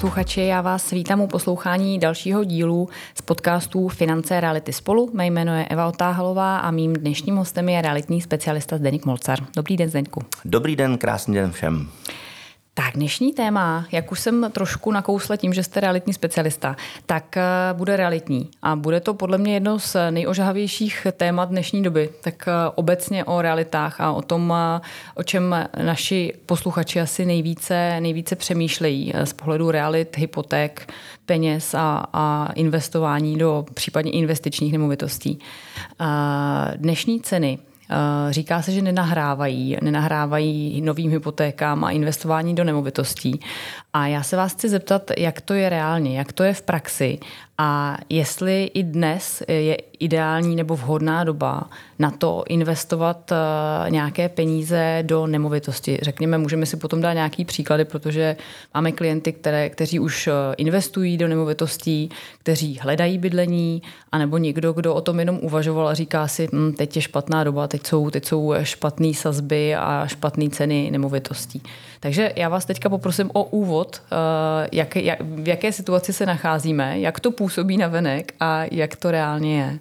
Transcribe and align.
posluchači, 0.00 0.40
já 0.40 0.60
vás 0.60 0.90
vítám 0.90 1.20
u 1.20 1.26
poslouchání 1.26 1.98
dalšího 1.98 2.44
dílu 2.44 2.88
z 3.14 3.22
podcastů 3.22 3.88
Finance 3.88 4.40
reality 4.40 4.72
spolu. 4.72 5.10
Mé 5.12 5.26
jméno 5.26 5.54
je 5.54 5.64
Eva 5.64 5.88
Otáhalová 5.88 6.58
a 6.58 6.70
mým 6.70 6.94
dnešním 6.94 7.36
hostem 7.36 7.68
je 7.68 7.82
realitní 7.82 8.20
specialista 8.20 8.76
Zdeněk 8.78 9.04
Molcar. 9.04 9.38
Dobrý 9.56 9.76
den, 9.76 9.88
Zdeňku. 9.88 10.22
Dobrý 10.44 10.76
den, 10.76 10.98
krásný 10.98 11.34
den 11.34 11.52
všem. 11.52 11.88
Tak 12.80 12.94
dnešní 12.94 13.32
téma, 13.32 13.86
jak 13.92 14.12
už 14.12 14.20
jsem 14.20 14.50
trošku 14.52 14.92
nakousla 14.92 15.36
tím, 15.36 15.52
že 15.52 15.62
jste 15.62 15.80
realitní 15.80 16.12
specialista, 16.12 16.76
tak 17.06 17.36
eh, 17.36 17.42
bude 17.72 17.96
realitní. 17.96 18.48
A 18.62 18.76
bude 18.76 19.00
to 19.00 19.14
podle 19.14 19.38
mě 19.38 19.54
jedno 19.54 19.78
z 19.78 19.96
nejožahavějších 20.10 21.06
témat 21.16 21.48
dnešní 21.48 21.82
doby. 21.82 22.10
Tak 22.22 22.48
eh, 22.48 22.52
obecně 22.74 23.24
o 23.24 23.42
realitách 23.42 24.00
a 24.00 24.12
o 24.12 24.22
tom, 24.22 24.54
eh, 24.56 24.80
o 25.14 25.22
čem 25.22 25.68
naši 25.82 26.32
posluchači 26.46 27.00
asi 27.00 27.26
nejvíce, 27.26 28.00
nejvíce 28.00 28.36
přemýšlejí 28.36 29.12
z 29.24 29.32
pohledu 29.32 29.70
realit, 29.70 30.16
hypoték, 30.16 30.92
peněz 31.26 31.74
a, 31.74 32.06
a 32.12 32.52
investování 32.54 33.38
do 33.38 33.66
případně 33.74 34.10
investičních 34.10 34.72
nemovitostí. 34.72 35.38
Dnešní 36.76 37.20
ceny 37.20 37.58
říká 38.30 38.62
se, 38.62 38.72
že 38.72 38.82
nenahrávají, 38.82 39.76
nenahrávají 39.82 40.80
novým 40.80 41.10
hypotékám 41.10 41.84
a 41.84 41.90
investování 41.90 42.54
do 42.54 42.64
nemovitostí. 42.64 43.40
A 43.92 44.06
já 44.06 44.22
se 44.22 44.36
vás 44.36 44.52
chci 44.52 44.68
zeptat, 44.68 45.10
jak 45.18 45.40
to 45.40 45.54
je 45.54 45.68
reálně, 45.68 46.18
jak 46.18 46.32
to 46.32 46.42
je 46.42 46.54
v 46.54 46.62
praxi 46.62 47.18
a 47.62 47.98
jestli 48.08 48.70
i 48.74 48.82
dnes 48.82 49.42
je 49.48 49.76
ideální 49.98 50.56
nebo 50.56 50.76
vhodná 50.76 51.24
doba 51.24 51.70
na 51.98 52.10
to 52.10 52.44
investovat 52.48 53.32
eh, 53.32 53.90
nějaké 53.90 54.28
peníze 54.28 54.98
do 55.02 55.26
nemovitosti. 55.26 55.98
Řekněme, 56.02 56.38
můžeme 56.38 56.66
si 56.66 56.76
potom 56.76 57.00
dát 57.00 57.12
nějaký 57.12 57.44
příklady, 57.44 57.84
protože 57.84 58.36
máme 58.74 58.92
klienty, 58.92 59.32
které, 59.32 59.70
kteří 59.70 60.00
už 60.00 60.26
eh, 60.26 60.32
investují 60.56 61.18
do 61.18 61.28
nemovitostí, 61.28 62.10
kteří 62.38 62.78
hledají 62.82 63.18
bydlení, 63.18 63.82
anebo 64.12 64.38
někdo, 64.38 64.72
kdo 64.72 64.94
o 64.94 65.00
tom 65.00 65.18
jenom 65.18 65.38
uvažoval 65.42 65.88
a 65.88 65.94
říká 65.94 66.28
si, 66.28 66.48
hm, 66.52 66.72
teď 66.72 66.96
je 66.96 67.02
špatná 67.02 67.44
doba, 67.44 67.68
teď 67.68 67.86
jsou, 67.86 68.10
teď 68.10 68.24
jsou 68.24 68.54
špatné 68.62 69.14
sazby 69.14 69.74
a 69.74 70.06
špatné 70.06 70.48
ceny 70.50 70.90
nemovitostí. 70.90 71.62
Takže 72.02 72.32
já 72.36 72.48
vás 72.48 72.64
teďka 72.64 72.88
poprosím 72.88 73.30
o 73.32 73.44
úvod, 73.44 74.02
eh, 74.04 74.68
jak, 74.72 74.96
jak, 74.96 75.18
v 75.20 75.48
jaké 75.48 75.72
situaci 75.72 76.12
se 76.12 76.26
nacházíme, 76.26 77.00
jak 77.00 77.20
to 77.20 77.30
působí 77.30 77.49
na 77.76 77.88
venek 77.88 78.34
a 78.40 78.62
jak 78.70 78.96
to 78.96 79.10
reálně 79.10 79.58
je. 79.58 79.78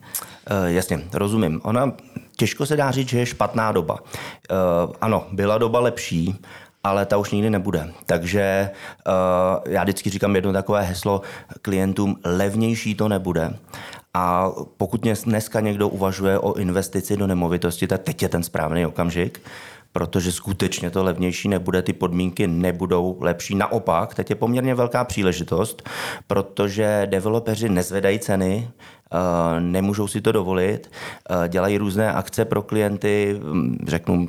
Uh, 0.52 0.66
jasně, 0.66 1.00
rozumím. 1.14 1.62
Ona 1.64 1.92
těžko 2.38 2.66
se 2.66 2.76
dá 2.76 2.92
říct, 2.92 3.10
že 3.10 3.20
je 3.20 3.26
špatná 3.26 3.72
doba. 3.72 3.94
Uh, 4.02 4.94
ano, 5.02 5.28
byla 5.32 5.58
doba 5.58 5.80
lepší, 5.80 6.36
ale 6.84 7.06
ta 7.06 7.18
už 7.18 7.32
nikdy 7.32 7.50
nebude. 7.50 7.92
Takže 8.06 8.70
uh, 9.08 9.74
já 9.74 9.84
vždycky 9.84 10.10
říkám 10.10 10.36
jedno 10.36 10.54
takové 10.54 10.82
heslo 10.82 11.22
klientům, 11.62 12.20
levnější 12.26 12.96
to 12.96 13.08
nebude. 13.08 13.54
A 14.14 14.50
pokud 14.78 15.02
dneska 15.26 15.60
někdo 15.60 15.88
uvažuje 15.88 16.40
o 16.40 16.54
investici 16.54 17.18
do 17.18 17.28
nemovitosti, 17.28 17.88
tak 17.88 18.02
teď 18.02 18.22
je 18.22 18.30
ten 18.30 18.44
správný 18.44 18.86
okamžik, 18.86 19.42
protože 19.92 20.32
skutečně 20.32 20.90
to 20.90 21.04
levnější 21.04 21.48
nebude, 21.48 21.82
ty 21.82 21.94
podmínky 21.94 22.48
nebudou 22.48 23.18
lepší. 23.22 23.56
Naopak, 23.56 24.16
teď 24.16 24.30
je 24.30 24.36
poměrně 24.36 24.76
velká 24.76 25.04
příležitost, 25.04 25.90
protože 26.28 27.08
developeři 27.10 27.70
nezvedají 27.70 28.20
ceny, 28.20 28.70
eh, 28.70 29.60
nemůžou 29.60 30.08
si 30.08 30.22
to 30.22 30.32
dovolit, 30.32 30.92
eh, 31.30 31.50
dělají 31.50 31.78
různé 31.78 32.14
akce 32.14 32.46
pro 32.46 32.62
klienty, 32.62 33.40
hm, 33.44 33.78
řeknu 33.88 34.28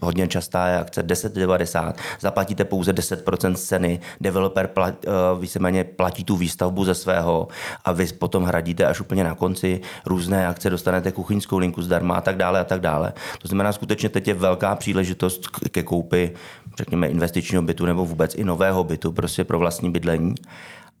hodně 0.00 0.28
častá 0.28 0.66
je 0.66 0.78
akce 0.78 1.06
10,90, 1.06 1.94
zaplatíte 2.20 2.64
pouze 2.64 2.92
10% 2.92 3.54
ceny, 3.54 4.00
developer 4.20 4.66
plat, 4.66 4.94
uh, 5.04 5.40
víceméně 5.40 5.84
platí 5.84 6.24
tu 6.24 6.36
výstavbu 6.36 6.84
ze 6.84 6.94
svého 6.94 7.48
a 7.84 7.92
vy 7.92 8.06
potom 8.06 8.44
hradíte 8.44 8.86
až 8.86 9.00
úplně 9.00 9.24
na 9.24 9.34
konci. 9.34 9.80
Různé 10.06 10.46
akce, 10.46 10.70
dostanete 10.70 11.12
kuchyňskou 11.12 11.58
linku 11.58 11.82
zdarma 11.82 12.14
a 12.14 12.20
tak 12.20 12.36
dále 12.36 12.60
a 12.60 12.64
tak 12.64 12.80
dále. 12.80 13.12
To 13.38 13.48
znamená, 13.48 13.72
skutečně 13.72 14.08
teď 14.08 14.28
je 14.28 14.34
velká 14.34 14.74
příležitost 14.74 15.48
ke 15.48 15.82
koupi, 15.82 16.32
řekněme, 16.76 17.08
investičního 17.08 17.62
bytu 17.62 17.86
nebo 17.86 18.04
vůbec 18.04 18.34
i 18.34 18.44
nového 18.44 18.84
bytu 18.84 19.12
prostě 19.12 19.44
pro 19.44 19.58
vlastní 19.58 19.90
bydlení 19.90 20.34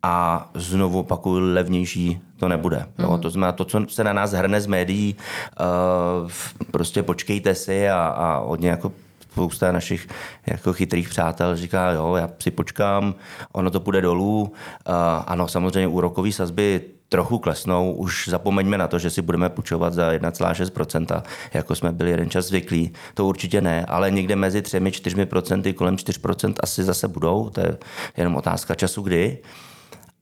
a 0.02 0.48
znovu 0.54 1.00
opakuju, 1.00 1.54
levnější 1.54 2.20
to 2.36 2.48
nebude. 2.48 2.86
Mm. 2.98 3.04
Jo? 3.04 3.18
To 3.18 3.30
znamená, 3.30 3.52
to, 3.52 3.64
co 3.64 3.80
se 3.88 4.04
na 4.04 4.12
nás 4.12 4.32
hrne 4.32 4.60
z 4.60 4.66
médií, 4.66 5.16
uh, 5.60 6.30
prostě 6.70 7.02
počkejte 7.02 7.54
si 7.54 7.88
a, 7.88 8.06
a 8.06 8.38
hodně 8.38 8.68
jako 8.68 8.92
spousta 9.30 9.72
našich 9.72 10.08
jako 10.46 10.72
chytrých 10.72 11.08
přátel 11.08 11.56
říká, 11.56 11.90
jo, 11.90 12.14
já 12.14 12.30
si 12.38 12.50
počkám, 12.50 13.14
ono 13.52 13.70
to 13.70 13.80
půjde 13.80 14.00
dolů. 14.00 14.42
Uh, 14.42 14.94
ano, 15.26 15.48
samozřejmě 15.48 15.88
úrokové 15.88 16.32
sazby 16.32 16.80
trochu 17.08 17.38
klesnou, 17.38 17.92
už 17.92 18.28
zapomeňme 18.28 18.78
na 18.78 18.88
to, 18.88 18.98
že 18.98 19.10
si 19.10 19.22
budeme 19.22 19.48
půjčovat 19.48 19.94
za 19.94 20.12
1,6%, 20.12 21.22
jako 21.54 21.74
jsme 21.74 21.92
byli 21.92 22.10
jeden 22.10 22.30
čas 22.30 22.46
zvyklí. 22.46 22.92
To 23.14 23.26
určitě 23.26 23.60
ne, 23.60 23.84
ale 23.88 24.10
někde 24.10 24.36
mezi 24.36 24.60
3-4%, 24.60 25.74
kolem 25.74 25.96
4% 25.96 26.54
asi 26.62 26.84
zase 26.84 27.08
budou, 27.08 27.50
to 27.50 27.60
je 27.60 27.78
jenom 28.16 28.36
otázka 28.36 28.74
času 28.74 29.02
kdy 29.02 29.38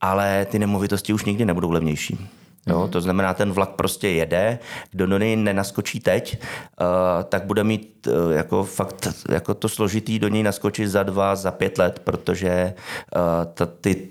ale 0.01 0.45
ty 0.45 0.59
nemovitosti 0.59 1.13
už 1.13 1.25
nikdy 1.25 1.45
nebudou 1.45 1.71
levnější. 1.71 2.29
Jo, 2.67 2.83
mm. 2.83 2.89
To 2.89 3.01
znamená, 3.01 3.33
ten 3.33 3.51
vlak 3.51 3.69
prostě 3.69 4.09
jede, 4.09 4.59
kdo 4.91 5.07
do 5.07 5.17
něj 5.17 5.35
nenaskočí 5.35 5.99
teď, 5.99 6.37
uh, 6.81 6.87
tak 7.23 7.45
bude 7.45 7.63
mít 7.63 8.07
uh, 8.07 8.31
jako 8.31 8.63
fakt 8.63 9.07
jako 9.29 9.53
to 9.53 9.69
složitý 9.69 10.19
do 10.19 10.27
něj 10.27 10.43
naskočit 10.43 10.89
za 10.89 11.03
dva, 11.03 11.35
za 11.35 11.51
pět 11.51 11.77
let, 11.77 11.99
protože 12.03 12.73
uh, 13.15 13.53
ta, 13.53 13.65
ty, 13.65 14.07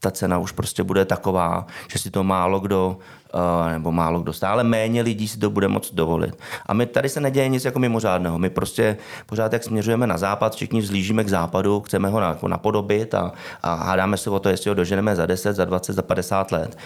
ta 0.00 0.10
cena 0.10 0.38
už 0.38 0.52
prostě 0.52 0.82
bude 0.82 1.04
taková, 1.04 1.66
že 1.92 1.98
si 1.98 2.10
to 2.10 2.24
málo 2.24 2.60
kdo 2.60 2.98
nebo 3.72 3.92
málo 3.92 4.20
kdo 4.20 4.32
stále 4.32 4.64
méně 4.64 5.02
lidí 5.02 5.28
si 5.28 5.38
to 5.38 5.50
bude 5.50 5.68
moct 5.68 5.94
dovolit. 5.94 6.38
A 6.66 6.74
my 6.74 6.86
tady 6.86 7.08
se 7.08 7.20
neděje 7.20 7.48
nic 7.48 7.64
jako 7.64 7.78
mimořádného. 7.78 8.38
My 8.38 8.50
prostě 8.50 8.96
pořád, 9.26 9.52
jak 9.52 9.64
směřujeme 9.64 10.06
na 10.06 10.18
západ, 10.18 10.54
všichni 10.54 10.80
vzlížíme 10.80 11.24
k 11.24 11.28
západu, 11.28 11.80
chceme 11.80 12.08
ho 12.08 12.20
jako 12.20 12.48
napodobit 12.48 13.14
a, 13.14 13.32
a 13.62 13.74
hádáme 13.74 14.16
se 14.16 14.30
o 14.30 14.40
to, 14.40 14.48
jestli 14.48 14.68
ho 14.68 14.74
doženeme 14.74 15.16
za 15.16 15.26
10, 15.26 15.52
za 15.52 15.64
20, 15.64 15.92
za 15.92 16.02
50 16.02 16.52
let 16.52 16.76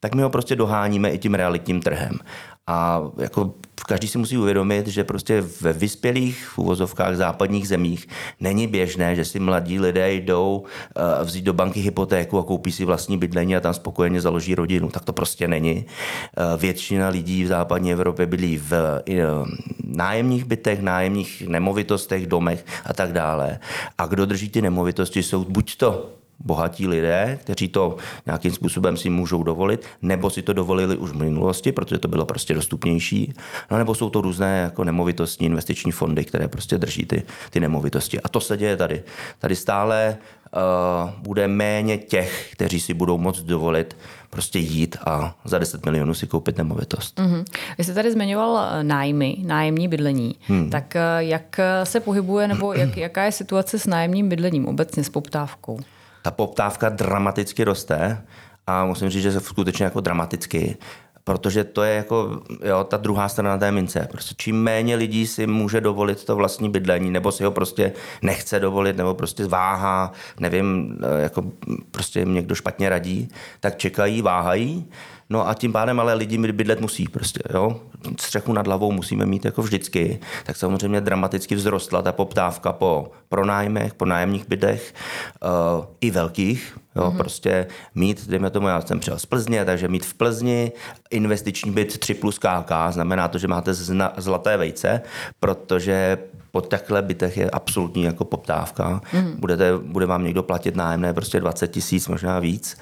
tak 0.00 0.14
my 0.14 0.22
ho 0.22 0.30
prostě 0.30 0.56
doháníme 0.56 1.10
i 1.10 1.18
tím 1.18 1.34
realitním 1.34 1.82
trhem. 1.82 2.18
A 2.66 3.02
jako 3.18 3.54
každý 3.86 4.08
si 4.08 4.18
musí 4.18 4.38
uvědomit, 4.38 4.86
že 4.86 5.04
prostě 5.04 5.44
ve 5.60 5.72
vyspělých 5.72 6.46
v 6.46 6.58
uvozovkách 6.58 7.16
západních 7.16 7.68
zemích 7.68 8.08
není 8.40 8.66
běžné, 8.66 9.16
že 9.16 9.24
si 9.24 9.38
mladí 9.38 9.80
lidé 9.80 10.12
jdou 10.12 10.58
uh, 10.58 11.26
vzít 11.26 11.44
do 11.44 11.52
banky 11.52 11.80
hypotéku 11.80 12.38
a 12.38 12.42
koupí 12.42 12.72
si 12.72 12.84
vlastní 12.84 13.18
bydlení 13.18 13.56
a 13.56 13.60
tam 13.60 13.74
spokojeně 13.74 14.20
založí 14.20 14.54
rodinu. 14.54 14.88
Tak 14.88 15.04
to 15.04 15.12
prostě 15.12 15.48
není. 15.48 15.74
Uh, 15.74 16.60
většina 16.60 17.08
lidí 17.08 17.44
v 17.44 17.46
západní 17.46 17.92
Evropě 17.92 18.26
bydlí 18.26 18.56
v 18.56 18.72
uh, 18.72 19.48
nájemních 19.84 20.44
bytech, 20.44 20.80
nájemních 20.80 21.42
nemovitostech, 21.48 22.26
domech 22.26 22.64
a 22.84 22.92
tak 22.92 23.12
dále. 23.12 23.58
A 23.98 24.06
kdo 24.06 24.26
drží 24.26 24.48
ty 24.48 24.62
nemovitosti, 24.62 25.22
jsou 25.22 25.44
buď 25.44 25.76
to 25.76 26.19
bohatí 26.44 26.88
lidé, 26.88 27.38
kteří 27.40 27.68
to 27.68 27.96
nějakým 28.26 28.52
způsobem 28.52 28.96
si 28.96 29.10
můžou 29.10 29.42
dovolit, 29.42 29.86
nebo 30.02 30.30
si 30.30 30.42
to 30.42 30.52
dovolili 30.52 30.96
už 30.96 31.10
v 31.10 31.16
minulosti, 31.16 31.72
protože 31.72 31.98
to 31.98 32.08
bylo 32.08 32.26
prostě 32.26 32.54
dostupnější, 32.54 33.34
no 33.70 33.78
nebo 33.78 33.94
jsou 33.94 34.10
to 34.10 34.20
různé 34.20 34.58
jako 34.58 34.84
nemovitostní 34.84 35.46
investiční 35.46 35.92
fondy, 35.92 36.24
které 36.24 36.48
prostě 36.48 36.78
drží 36.78 37.06
ty, 37.06 37.22
ty 37.50 37.60
nemovitosti. 37.60 38.20
A 38.20 38.28
to 38.28 38.40
se 38.40 38.56
děje 38.56 38.76
tady. 38.76 39.02
Tady 39.38 39.56
stále 39.56 40.16
uh, 40.54 41.10
bude 41.18 41.48
méně 41.48 41.98
těch, 41.98 42.48
kteří 42.52 42.80
si 42.80 42.94
budou 42.94 43.18
moct 43.18 43.40
dovolit 43.42 43.96
prostě 44.30 44.58
jít 44.58 44.96
a 45.06 45.36
za 45.44 45.58
10 45.58 45.84
milionů 45.86 46.14
si 46.14 46.26
koupit 46.26 46.58
nemovitost. 46.58 47.18
Mm-hmm. 47.18 47.44
Vy 47.78 47.84
jste 47.84 47.94
tady 47.94 48.12
zmiňoval 48.12 48.68
eh, 48.72 48.84
nájmy, 48.84 49.36
nájemní 49.46 49.88
bydlení. 49.88 50.34
Hmm. 50.46 50.70
Tak 50.70 50.96
eh, 50.96 51.00
jak 51.18 51.60
se 51.84 52.00
pohybuje 52.00 52.48
nebo 52.48 52.72
jak, 52.72 52.96
jaká 52.96 53.24
je 53.24 53.32
situace 53.32 53.78
s 53.78 53.86
nájemním 53.86 54.28
bydlením 54.28 54.68
obecně 54.68 55.04
s 55.04 55.08
poptávkou? 55.08 55.80
Ta 56.22 56.30
poptávka 56.30 56.88
dramaticky 56.88 57.64
roste 57.64 58.22
a 58.66 58.84
musím 58.84 59.08
říct, 59.10 59.22
že 59.22 59.32
se 59.32 59.40
skutečně 59.40 59.84
jako 59.84 60.00
dramaticky, 60.00 60.76
protože 61.24 61.64
to 61.64 61.82
je 61.82 61.94
jako 61.94 62.42
jo, 62.64 62.84
ta 62.84 62.96
druhá 62.96 63.28
strana 63.28 63.58
té 63.58 63.72
mince. 63.72 64.08
Prostě 64.10 64.34
čím 64.38 64.62
méně 64.62 64.96
lidí 64.96 65.26
si 65.26 65.46
může 65.46 65.80
dovolit 65.80 66.24
to 66.24 66.36
vlastní 66.36 66.70
bydlení, 66.70 67.10
nebo 67.10 67.32
si 67.32 67.44
ho 67.44 67.50
prostě 67.50 67.92
nechce 68.22 68.60
dovolit, 68.60 68.96
nebo 68.96 69.14
prostě 69.14 69.46
váhá, 69.46 70.12
nevím, 70.40 70.98
jako 71.18 71.42
prostě 71.90 72.20
jim 72.20 72.34
někdo 72.34 72.54
špatně 72.54 72.88
radí, 72.88 73.28
tak 73.60 73.76
čekají, 73.76 74.22
váhají, 74.22 74.88
No 75.30 75.48
a 75.48 75.54
tím 75.54 75.72
pádem 75.72 76.00
ale 76.00 76.14
lidi 76.14 76.38
bydlet 76.38 76.80
musí 76.80 77.08
prostě, 77.08 77.40
jo. 77.54 77.80
Střechu 78.20 78.52
nad 78.52 78.66
hlavou 78.66 78.92
musíme 78.92 79.26
mít 79.26 79.44
jako 79.44 79.62
vždycky. 79.62 80.18
Tak 80.46 80.56
samozřejmě 80.56 81.00
dramaticky 81.00 81.56
vzrostla 81.56 82.02
ta 82.02 82.12
poptávka 82.12 82.72
po 82.72 83.10
pronájmech, 83.28 83.94
po 83.94 84.04
nájemních 84.04 84.48
bytech, 84.48 84.94
uh, 85.42 85.84
i 86.00 86.10
velkých, 86.10 86.76
Jo, 86.96 87.02
mm-hmm. 87.02 87.16
prostě 87.16 87.66
mít, 87.94 88.28
dejme 88.28 88.50
tomu, 88.50 88.68
já 88.68 88.80
jsem 88.80 89.00
přijel 89.00 89.18
z 89.18 89.26
Plzně, 89.26 89.64
takže 89.64 89.88
mít 89.88 90.06
v 90.06 90.14
Plzni 90.14 90.72
investiční 91.10 91.70
byt 91.70 91.98
3 91.98 92.14
plus 92.14 92.38
KK, 92.38 92.72
znamená 92.90 93.28
to, 93.28 93.38
že 93.38 93.48
máte 93.48 93.74
zna, 93.74 94.12
zlaté 94.16 94.56
vejce, 94.56 95.00
protože 95.40 96.18
po 96.50 96.60
těchto 96.60 97.02
bytech 97.02 97.36
je 97.36 97.50
absolutní 97.50 98.02
jako 98.02 98.24
poptávka. 98.24 99.00
Mm. 99.12 99.36
Budete, 99.38 99.78
bude 99.78 100.06
vám 100.06 100.24
někdo 100.24 100.42
platit 100.42 100.76
nájemné 100.76 101.14
prostě 101.14 101.40
20 101.40 101.68
tisíc, 101.68 102.08
možná 102.08 102.38
víc 102.38 102.76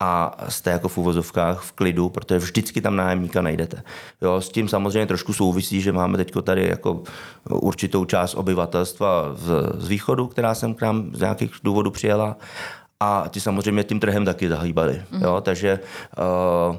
a 0.00 0.36
jste 0.48 0.70
jako 0.70 0.88
v 0.88 0.98
úvozovkách 0.98 1.60
v 1.60 1.72
klidu, 1.72 2.08
protože 2.08 2.38
vždycky 2.38 2.80
tam 2.80 2.96
nájemníka 2.96 3.42
najdete. 3.42 3.82
Jo, 4.22 4.40
s 4.40 4.48
tím 4.48 4.68
samozřejmě 4.68 5.06
trošku 5.06 5.32
souvisí, 5.32 5.80
že 5.80 5.92
máme 5.92 6.16
teď 6.16 6.32
tady 6.42 6.66
jako 6.66 7.02
určitou 7.50 8.04
část 8.04 8.34
obyvatelstva 8.34 9.34
z, 9.34 9.50
z 9.78 9.88
východu, 9.88 10.26
která 10.26 10.54
jsem 10.54 10.74
k 10.74 10.82
nám 10.82 11.10
z 11.14 11.20
nějakých 11.20 11.50
důvodů 11.64 11.90
přijela 11.90 12.36
a 13.00 13.24
ti 13.30 13.40
samozřejmě 13.40 13.84
tím 13.84 14.00
trhem 14.00 14.24
taky 14.24 14.48
zahýbali. 14.48 15.02
Mm. 15.10 15.22
Jo, 15.22 15.40
takže 15.40 15.80
uh, 16.70 16.76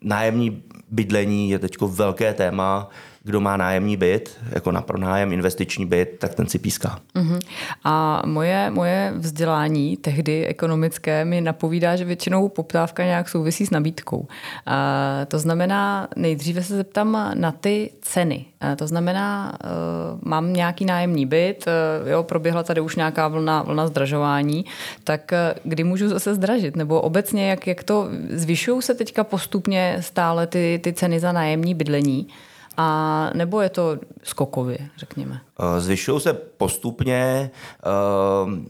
nájemní 0.00 0.62
bydlení 0.90 1.50
je 1.50 1.58
teď 1.58 1.76
velké 1.80 2.34
téma 2.34 2.88
kdo 3.24 3.40
má 3.40 3.56
nájemní 3.56 3.96
byt, 3.96 4.38
jako 4.50 4.72
na 4.72 4.82
pronájem 4.82 5.32
investiční 5.32 5.86
byt, 5.86 6.16
tak 6.18 6.34
ten 6.34 6.46
si 6.46 6.58
píská. 6.58 6.98
Uh-huh. 7.14 7.40
A 7.84 8.22
moje, 8.26 8.70
moje 8.70 9.12
vzdělání 9.16 9.96
tehdy 9.96 10.46
ekonomické 10.46 11.24
mi 11.24 11.40
napovídá, 11.40 11.96
že 11.96 12.04
většinou 12.04 12.48
poptávka 12.48 13.04
nějak 13.04 13.28
souvisí 13.28 13.66
s 13.66 13.70
nabídkou. 13.70 14.26
A 14.66 15.26
to 15.28 15.38
znamená, 15.38 16.08
nejdříve 16.16 16.62
se 16.62 16.76
zeptám 16.76 17.32
na 17.34 17.52
ty 17.52 17.90
ceny. 18.00 18.44
A 18.60 18.76
to 18.76 18.86
znamená, 18.86 19.58
uh, 19.64 20.28
mám 20.28 20.52
nějaký 20.52 20.84
nájemní 20.84 21.26
byt, 21.26 21.64
uh, 22.02 22.08
jo, 22.08 22.22
proběhla 22.22 22.62
tady 22.62 22.80
už 22.80 22.96
nějaká 22.96 23.28
vlna, 23.28 23.62
vlna 23.62 23.86
zdražování, 23.86 24.64
tak 25.04 25.32
uh, 25.32 25.60
kdy 25.64 25.84
můžu 25.84 26.08
zase 26.08 26.34
zdražit? 26.34 26.76
Nebo 26.76 27.00
obecně, 27.00 27.50
jak, 27.50 27.66
jak 27.66 27.84
to 27.84 28.08
zvyšují 28.30 28.82
se 28.82 28.94
teďka 28.94 29.24
postupně 29.24 29.96
stále 30.00 30.46
ty, 30.46 30.80
ty 30.84 30.92
ceny 30.92 31.20
za 31.20 31.32
nájemní 31.32 31.74
bydlení? 31.74 32.28
A 32.76 33.30
nebo 33.34 33.60
je 33.60 33.68
to 33.68 33.98
skokově, 34.22 34.78
řekněme? 34.98 35.40
Eh, 35.60 35.80
zvyšují 35.80 36.20
se 36.20 36.32
postupně. 36.32 37.50
Eh, 37.84 37.88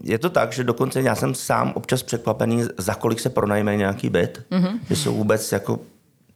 je 0.03 0.19
to 0.19 0.31
tak, 0.31 0.53
že 0.53 0.65
dokonce 0.65 1.03
já 1.03 1.15
jsem 1.15 1.35
sám 1.35 1.73
občas 1.75 2.03
překvapený, 2.03 2.65
za 2.79 2.95
kolik 2.95 3.21
se 3.21 3.31
pronajme 3.31 3.77
nějaký 3.77 4.11
byt, 4.11 4.45
mm-hmm. 4.51 4.79
že 4.89 4.97
jsou 4.97 5.15
vůbec 5.15 5.53
jako 5.53 5.79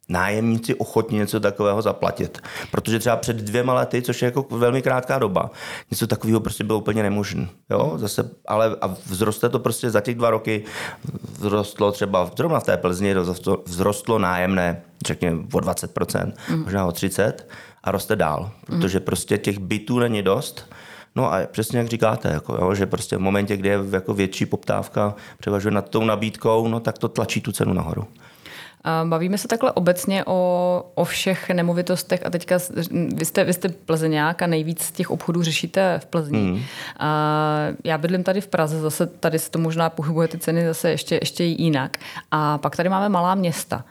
nájemníci 0.08 0.75
ochotní 0.75 1.19
něco 1.19 1.41
takového 1.41 1.82
zaplatit. 1.82 2.38
Protože 2.70 2.99
třeba 2.99 3.17
před 3.17 3.37
dvěma 3.37 3.75
lety, 3.75 4.03
což 4.03 4.23
je 4.23 4.26
jako 4.26 4.47
velmi 4.50 4.82
krátká 4.82 5.19
doba, 5.19 5.50
něco 5.91 6.06
takového 6.06 6.41
prostě 6.41 6.64
bylo 6.64 6.79
úplně 6.79 7.03
nemožné. 7.03 7.49
Jo? 7.70 7.93
Zase, 7.97 8.31
ale 8.49 8.76
a 8.81 8.88
vzroste 8.88 9.49
to 9.49 9.58
prostě 9.58 9.91
za 9.91 10.00
těch 10.00 10.14
dva 10.14 10.31
roky, 10.31 10.64
vzrostlo 11.32 11.93
třeba 11.93 12.31
zrovna 12.37 12.61
v 12.61 12.64
té 12.64 12.76
Plzni, 12.76 13.14
vzrostlo 13.67 14.19
nájemné, 14.19 14.82
řekněme 15.06 15.38
o 15.53 15.58
20%, 15.58 16.32
mm. 16.50 16.62
možná 16.62 16.87
o 16.87 16.91
30% 16.91 17.32
a 17.85 17.91
roste 17.91 18.17
dál, 18.17 18.50
protože 18.67 19.00
prostě 19.00 19.38
těch 19.38 19.59
bytů 19.59 19.99
není 19.99 20.23
dost. 20.23 20.75
No 21.17 21.32
a 21.32 21.47
přesně 21.47 21.79
jak 21.79 21.88
říkáte, 21.88 22.29
jako, 22.29 22.55
jo, 22.55 22.75
že 22.75 22.87
prostě 22.87 23.17
v 23.17 23.20
momentě, 23.20 23.56
kdy 23.56 23.69
je 23.69 23.79
jako 23.93 24.14
větší 24.14 24.47
poptávka, 24.47 25.14
převažuje 25.38 25.73
nad 25.73 25.88
tou 25.88 26.05
nabídkou, 26.05 26.69
no 26.69 26.81
tak 26.81 26.99
to 26.99 27.09
tlačí 27.09 27.41
tu 27.41 27.52
cenu 27.52 27.73
nahoru. 27.73 28.05
Bavíme 29.05 29.38
se 29.38 29.49
takhle 29.49 29.73
obecně 29.73 30.25
o, 30.25 30.90
o 30.94 31.05
všech 31.05 31.50
nemovitostech 31.50 32.26
a 32.26 32.31
teďka 32.31 32.58
vy 33.14 33.25
jste, 33.25 33.44
vy 33.44 33.52
jste 33.52 33.69
plzeňák 33.69 34.43
a 34.43 34.46
nejvíc 34.46 34.93
těch 34.93 35.11
obchodů 35.11 35.43
řešíte 35.43 36.00
v 36.02 36.06
Plzni. 36.06 36.38
Mm. 36.38 36.62
A 36.99 37.58
já 37.84 37.99
bydlím 37.99 38.25
tady 38.25 38.40
v 38.40 38.46
Praze, 38.46 38.81
zase 38.81 39.06
tady 39.06 39.38
se 39.38 39.50
to 39.50 39.58
možná 39.58 39.90
pohybuje 39.90 40.28
ty 40.28 40.38
ceny 40.38 40.67
zase 40.67 40.90
ještě, 40.90 41.14
ještě 41.14 41.44
jinak. 41.44 41.96
A 42.31 42.58
pak 42.58 42.76
tady 42.76 42.88
máme 42.88 43.08
malá 43.08 43.34
města. 43.34 43.84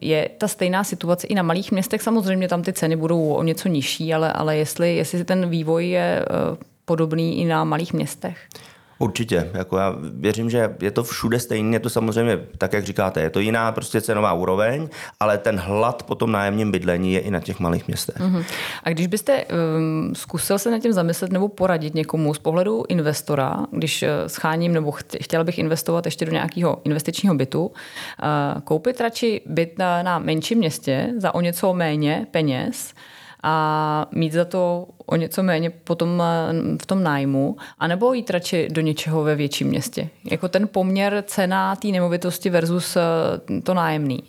Je 0.00 0.28
ta 0.38 0.48
stejná 0.48 0.84
situace 0.84 1.26
i 1.26 1.34
na 1.34 1.42
malých 1.42 1.72
městech? 1.72 2.02
Samozřejmě 2.02 2.48
tam 2.48 2.62
ty 2.62 2.72
ceny 2.72 2.96
budou 2.96 3.32
o 3.32 3.42
něco 3.42 3.68
nižší, 3.68 4.14
ale, 4.14 4.32
ale 4.32 4.56
jestli, 4.56 4.96
jestli 4.96 5.24
ten 5.24 5.48
vývoj 5.48 5.88
je 5.88 6.00
e, 6.00 6.24
podobný 6.84 7.40
i 7.40 7.44
na 7.44 7.64
malých 7.64 7.92
městech? 7.92 8.48
Určitě, 8.98 9.50
jako 9.54 9.78
já 9.78 9.94
věřím, 10.00 10.50
že 10.50 10.74
je 10.80 10.90
to 10.90 11.04
všude 11.04 11.40
stejně, 11.40 11.76
je 11.76 11.80
to 11.80 11.90
samozřejmě, 11.90 12.38
tak 12.58 12.72
jak 12.72 12.84
říkáte, 12.84 13.20
je 13.20 13.30
to 13.30 13.40
jiná 13.40 13.72
prostě 13.72 14.00
cenová 14.00 14.32
úroveň, 14.32 14.88
ale 15.20 15.38
ten 15.38 15.56
hlad 15.56 16.02
po 16.02 16.14
tom 16.14 16.32
nájemním 16.32 16.72
bydlení 16.72 17.12
je 17.12 17.20
i 17.20 17.30
na 17.30 17.40
těch 17.40 17.60
malých 17.60 17.88
městech. 17.88 18.16
Uh-huh. 18.16 18.44
A 18.82 18.90
když 18.90 19.06
byste 19.06 19.44
um, 19.44 20.14
zkusil 20.14 20.58
se 20.58 20.70
nad 20.70 20.78
tím 20.78 20.92
zamyslet 20.92 21.32
nebo 21.32 21.48
poradit 21.48 21.94
někomu 21.94 22.34
z 22.34 22.38
pohledu 22.38 22.84
investora, 22.88 23.66
když 23.70 24.02
uh, 24.02 24.08
scháním 24.26 24.72
nebo 24.72 24.92
chtěl 25.22 25.44
bych 25.44 25.58
investovat 25.58 26.04
ještě 26.04 26.24
do 26.24 26.32
nějakého 26.32 26.80
investičního 26.84 27.34
bytu, 27.34 27.66
uh, 27.66 28.60
koupit 28.60 29.00
radši 29.00 29.40
byt 29.46 29.78
na, 29.78 30.02
na 30.02 30.18
menším 30.18 30.58
městě 30.58 31.12
za 31.18 31.34
o 31.34 31.40
něco 31.40 31.74
méně 31.74 32.26
peněz, 32.30 32.94
a 33.42 34.06
mít 34.12 34.32
za 34.32 34.44
to 34.44 34.86
o 35.06 35.16
něco 35.16 35.42
méně 35.42 35.70
potom 35.70 36.22
eh, 36.22 36.76
v 36.82 36.86
tom 36.86 37.02
nájmu, 37.02 37.56
anebo 37.78 38.12
jít 38.12 38.30
radši 38.30 38.68
do 38.70 38.80
něčeho 38.80 39.22
ve 39.22 39.34
větším 39.34 39.68
městě. 39.68 40.08
Jako 40.30 40.48
ten 40.48 40.68
poměr 40.68 41.24
cena 41.26 41.76
té 41.76 41.88
nemovitosti 41.88 42.50
versus 42.50 42.96
eh, 42.96 43.60
to 43.60 43.74
nájemný. 43.74 44.22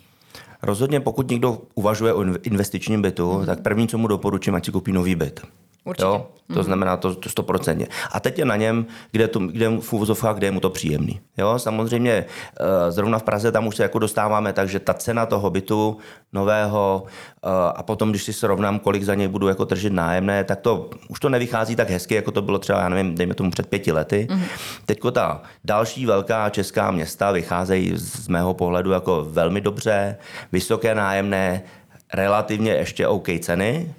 Rozhodně, 0.62 1.00
pokud 1.00 1.30
někdo 1.30 1.58
uvažuje 1.74 2.12
o 2.12 2.24
investičním 2.42 3.02
bytu, 3.02 3.32
mm-hmm. 3.32 3.46
tak 3.46 3.60
první, 3.60 3.88
co 3.88 3.98
mu 3.98 4.06
doporučím, 4.08 4.54
ať 4.54 4.64
si 4.64 4.72
koupí 4.72 4.92
nový 4.92 5.14
byt. 5.14 5.40
Určitě. 5.88 6.04
Jo? 6.04 6.26
To 6.46 6.54
mm-hmm. 6.54 6.62
znamená 6.62 6.96
to, 6.96 7.14
to 7.14 7.28
100%. 7.28 7.86
A 8.12 8.20
teď 8.20 8.38
je 8.38 8.44
na 8.44 8.56
něm, 8.56 8.86
kde, 9.12 9.28
to, 9.28 9.38
kde 9.38 9.68
v 9.68 9.92
úvozovkách, 9.92 10.36
kde 10.36 10.46
je 10.46 10.50
mu 10.50 10.60
to 10.60 10.70
příjemný. 10.70 11.20
Jo? 11.36 11.58
Samozřejmě 11.58 12.12
eh, 12.14 12.92
zrovna 12.92 13.18
v 13.18 13.22
Praze 13.22 13.52
tam 13.52 13.66
už 13.66 13.76
se 13.76 13.82
jako 13.82 13.98
dostáváme, 13.98 14.52
takže 14.52 14.80
ta 14.80 14.94
cena 14.94 15.26
toho 15.26 15.50
bytu 15.50 15.96
nového 16.32 17.04
eh, 17.04 17.48
a 17.74 17.82
potom, 17.82 18.10
když 18.10 18.22
si 18.22 18.32
srovnám, 18.32 18.78
kolik 18.78 19.02
za 19.02 19.14
něj 19.14 19.28
budu 19.28 19.48
jako 19.48 19.66
tržit 19.66 19.92
nájemné, 19.92 20.44
tak 20.44 20.60
to 20.60 20.90
už 21.08 21.20
to 21.20 21.28
nevychází 21.28 21.76
tak 21.76 21.90
hezky, 21.90 22.14
jako 22.14 22.30
to 22.30 22.42
bylo 22.42 22.58
třeba, 22.58 22.80
já 22.80 22.88
nevím, 22.88 23.14
dejme 23.14 23.34
tomu 23.34 23.50
před 23.50 23.66
pěti 23.66 23.92
lety. 23.92 24.26
Mm-hmm. 24.30 24.48
Teďko 24.86 25.10
ta 25.10 25.42
další 25.64 26.06
velká 26.06 26.50
česká 26.50 26.90
města 26.90 27.30
vycházejí 27.30 27.92
z 27.94 28.28
mého 28.28 28.54
pohledu 28.54 28.90
jako 28.90 29.26
velmi 29.30 29.60
dobře, 29.60 30.16
vysoké 30.52 30.94
nájemné, 30.94 31.62
relativně 32.14 32.72
ještě 32.72 33.06
OK 33.06 33.28
ceny. 33.40 33.94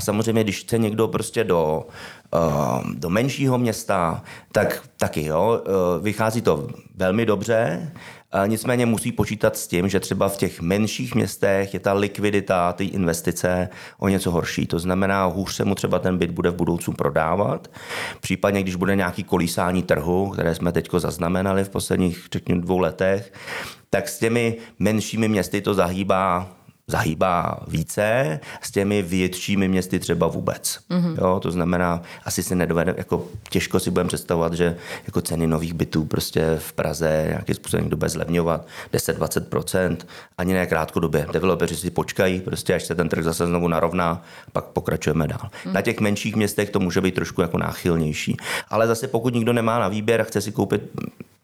A 0.00 0.02
samozřejmě, 0.02 0.44
když 0.44 0.60
chce 0.60 0.78
někdo 0.78 1.08
prostě 1.08 1.44
do, 1.44 1.86
uh, 2.34 2.94
do 2.94 3.10
menšího 3.10 3.58
města, 3.58 4.22
tak 4.52 4.82
taky 4.96 5.24
jo, 5.24 5.60
uh, 5.60 6.04
vychází 6.04 6.42
to 6.42 6.68
velmi 6.94 7.26
dobře, 7.26 7.92
uh, 8.34 8.48
nicméně 8.48 8.86
musí 8.86 9.12
počítat 9.12 9.56
s 9.56 9.66
tím, 9.66 9.88
že 9.88 10.00
třeba 10.00 10.28
v 10.28 10.36
těch 10.36 10.60
menších 10.60 11.14
městech 11.14 11.74
je 11.74 11.80
ta 11.80 11.92
likvidita, 11.92 12.72
ty 12.72 12.84
investice 12.84 13.68
o 13.98 14.08
něco 14.08 14.30
horší. 14.30 14.66
To 14.66 14.78
znamená, 14.78 15.24
hůř 15.24 15.54
se 15.54 15.64
mu 15.64 15.74
třeba 15.74 15.98
ten 15.98 16.18
byt 16.18 16.30
bude 16.30 16.50
v 16.50 16.54
budoucnu 16.54 16.94
prodávat. 16.94 17.68
Případně, 18.20 18.62
když 18.62 18.74
bude 18.74 18.96
nějaký 18.96 19.24
kolísání 19.24 19.82
trhu, 19.82 20.30
které 20.30 20.54
jsme 20.54 20.72
teď 20.72 20.88
zaznamenali 20.98 21.64
v 21.64 21.68
posledních, 21.68 22.28
řekněme, 22.32 22.60
dvou 22.60 22.78
letech, 22.78 23.32
tak 23.90 24.08
s 24.08 24.18
těmi 24.18 24.56
menšími 24.78 25.28
městy 25.28 25.60
to 25.60 25.74
zahýbá 25.74 26.48
zahýbá 26.90 27.60
více, 27.68 28.40
s 28.62 28.70
těmi 28.70 29.02
většími 29.02 29.68
městy 29.68 29.98
třeba 29.98 30.26
vůbec. 30.26 30.78
Mm-hmm. 30.90 31.16
Jo, 31.20 31.40
to 31.40 31.50
znamená, 31.50 32.02
asi 32.24 32.42
si 32.42 32.54
nedovede, 32.54 32.94
jako 32.96 33.26
těžko 33.50 33.80
si 33.80 33.90
budeme 33.90 34.08
představovat, 34.08 34.54
že 34.54 34.76
jako 35.04 35.20
ceny 35.20 35.46
nových 35.46 35.74
bytů 35.74 36.04
prostě 36.04 36.56
v 36.58 36.72
Praze 36.72 37.24
nějakým 37.28 37.54
způsobem 37.54 37.84
někdo 37.84 37.96
bude 37.96 38.08
zlevňovat 38.08 38.66
10-20%, 38.92 39.96
ani 40.38 40.52
ne 40.52 40.66
krátkodobě. 40.66 41.26
Developeři 41.32 41.76
si 41.76 41.90
počkají, 41.90 42.40
prostě 42.40 42.74
až 42.74 42.84
se 42.84 42.94
ten 42.94 43.08
trh 43.08 43.24
zase 43.24 43.46
znovu 43.46 43.68
narovná, 43.68 44.22
pak 44.52 44.64
pokračujeme 44.64 45.28
dál. 45.28 45.40
Mm-hmm. 45.42 45.72
Na 45.72 45.82
těch 45.82 46.00
menších 46.00 46.36
městech 46.36 46.70
to 46.70 46.80
může 46.80 47.00
být 47.00 47.14
trošku 47.14 47.42
jako 47.42 47.58
náchylnější. 47.58 48.36
Ale 48.68 48.86
zase 48.86 49.08
pokud 49.08 49.34
nikdo 49.34 49.52
nemá 49.52 49.78
na 49.78 49.88
výběr 49.88 50.20
a 50.20 50.24
chce 50.24 50.40
si 50.40 50.52
koupit 50.52 50.82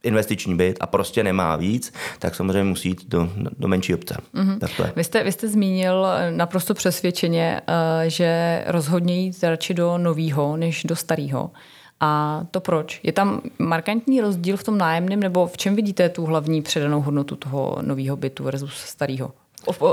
investiční 0.02 0.56
byt 0.56 0.76
a 0.80 0.86
prostě 0.86 1.24
nemá 1.24 1.56
víc, 1.56 1.92
tak 2.18 2.34
samozřejmě 2.34 2.64
musí 2.64 2.88
jít 2.88 3.08
do, 3.08 3.30
do 3.58 3.68
menší 3.68 3.94
obce. 3.94 4.16
Mm-hmm. 4.34 4.92
Vy, 4.96 5.04
jste, 5.04 5.24
vy 5.24 5.32
jste 5.32 5.48
zmínil 5.48 6.06
naprosto 6.30 6.74
přesvědčeně, 6.74 7.60
eh, 7.66 8.10
že 8.10 8.62
rozhodně 8.66 9.20
jít 9.20 9.44
radši 9.44 9.74
do 9.74 9.98
nového 9.98 10.56
než 10.56 10.84
do 10.84 10.96
starého. 10.96 11.50
A 12.00 12.42
to 12.50 12.60
proč? 12.60 13.00
Je 13.02 13.12
tam 13.12 13.40
markantní 13.58 14.20
rozdíl 14.20 14.56
v 14.56 14.64
tom 14.64 14.78
nájemném, 14.78 15.20
nebo 15.20 15.46
v 15.46 15.56
čem 15.56 15.76
vidíte 15.76 16.08
tu 16.08 16.24
hlavní 16.24 16.62
předanou 16.62 17.00
hodnotu 17.00 17.36
toho 17.36 17.78
nového 17.80 18.16
bytu 18.16 18.44
versus 18.44 18.74
starého? 18.74 19.32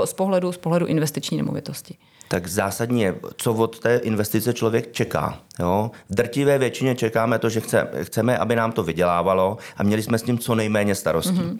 Z 0.04 0.12
pohledu, 0.12 0.52
z 0.52 0.56
pohledu 0.56 0.86
investiční 0.86 1.36
nemovitosti. 1.36 1.94
Tak 2.28 2.46
zásadní 2.46 3.02
je, 3.02 3.14
co 3.36 3.54
od 3.54 3.78
té 3.78 3.96
investice 3.96 4.52
člověk 4.52 4.92
čeká. 4.92 5.38
Jo? 5.60 5.90
V 6.10 6.14
drtivé 6.14 6.58
většině 6.58 6.94
čekáme 6.94 7.38
to, 7.38 7.48
že 7.48 7.60
chce, 7.60 7.88
chceme, 8.02 8.38
aby 8.38 8.56
nám 8.56 8.72
to 8.72 8.82
vydělávalo 8.82 9.58
a 9.76 9.82
měli 9.82 10.02
jsme 10.02 10.18
s 10.18 10.22
tím 10.22 10.38
co 10.38 10.54
nejméně 10.54 10.94
starostí. 10.94 11.40
Mm-hmm. 11.40 11.58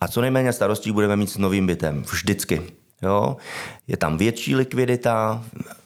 A 0.00 0.08
co 0.08 0.20
nejméně 0.20 0.52
starostí 0.52 0.92
budeme 0.92 1.16
mít 1.16 1.30
s 1.30 1.38
novým 1.38 1.66
bytem. 1.66 2.02
Vždycky. 2.02 2.62
Jo? 3.02 3.36
Je 3.88 3.96
tam 3.96 4.18
větší 4.18 4.56
likvidita, 4.56 5.42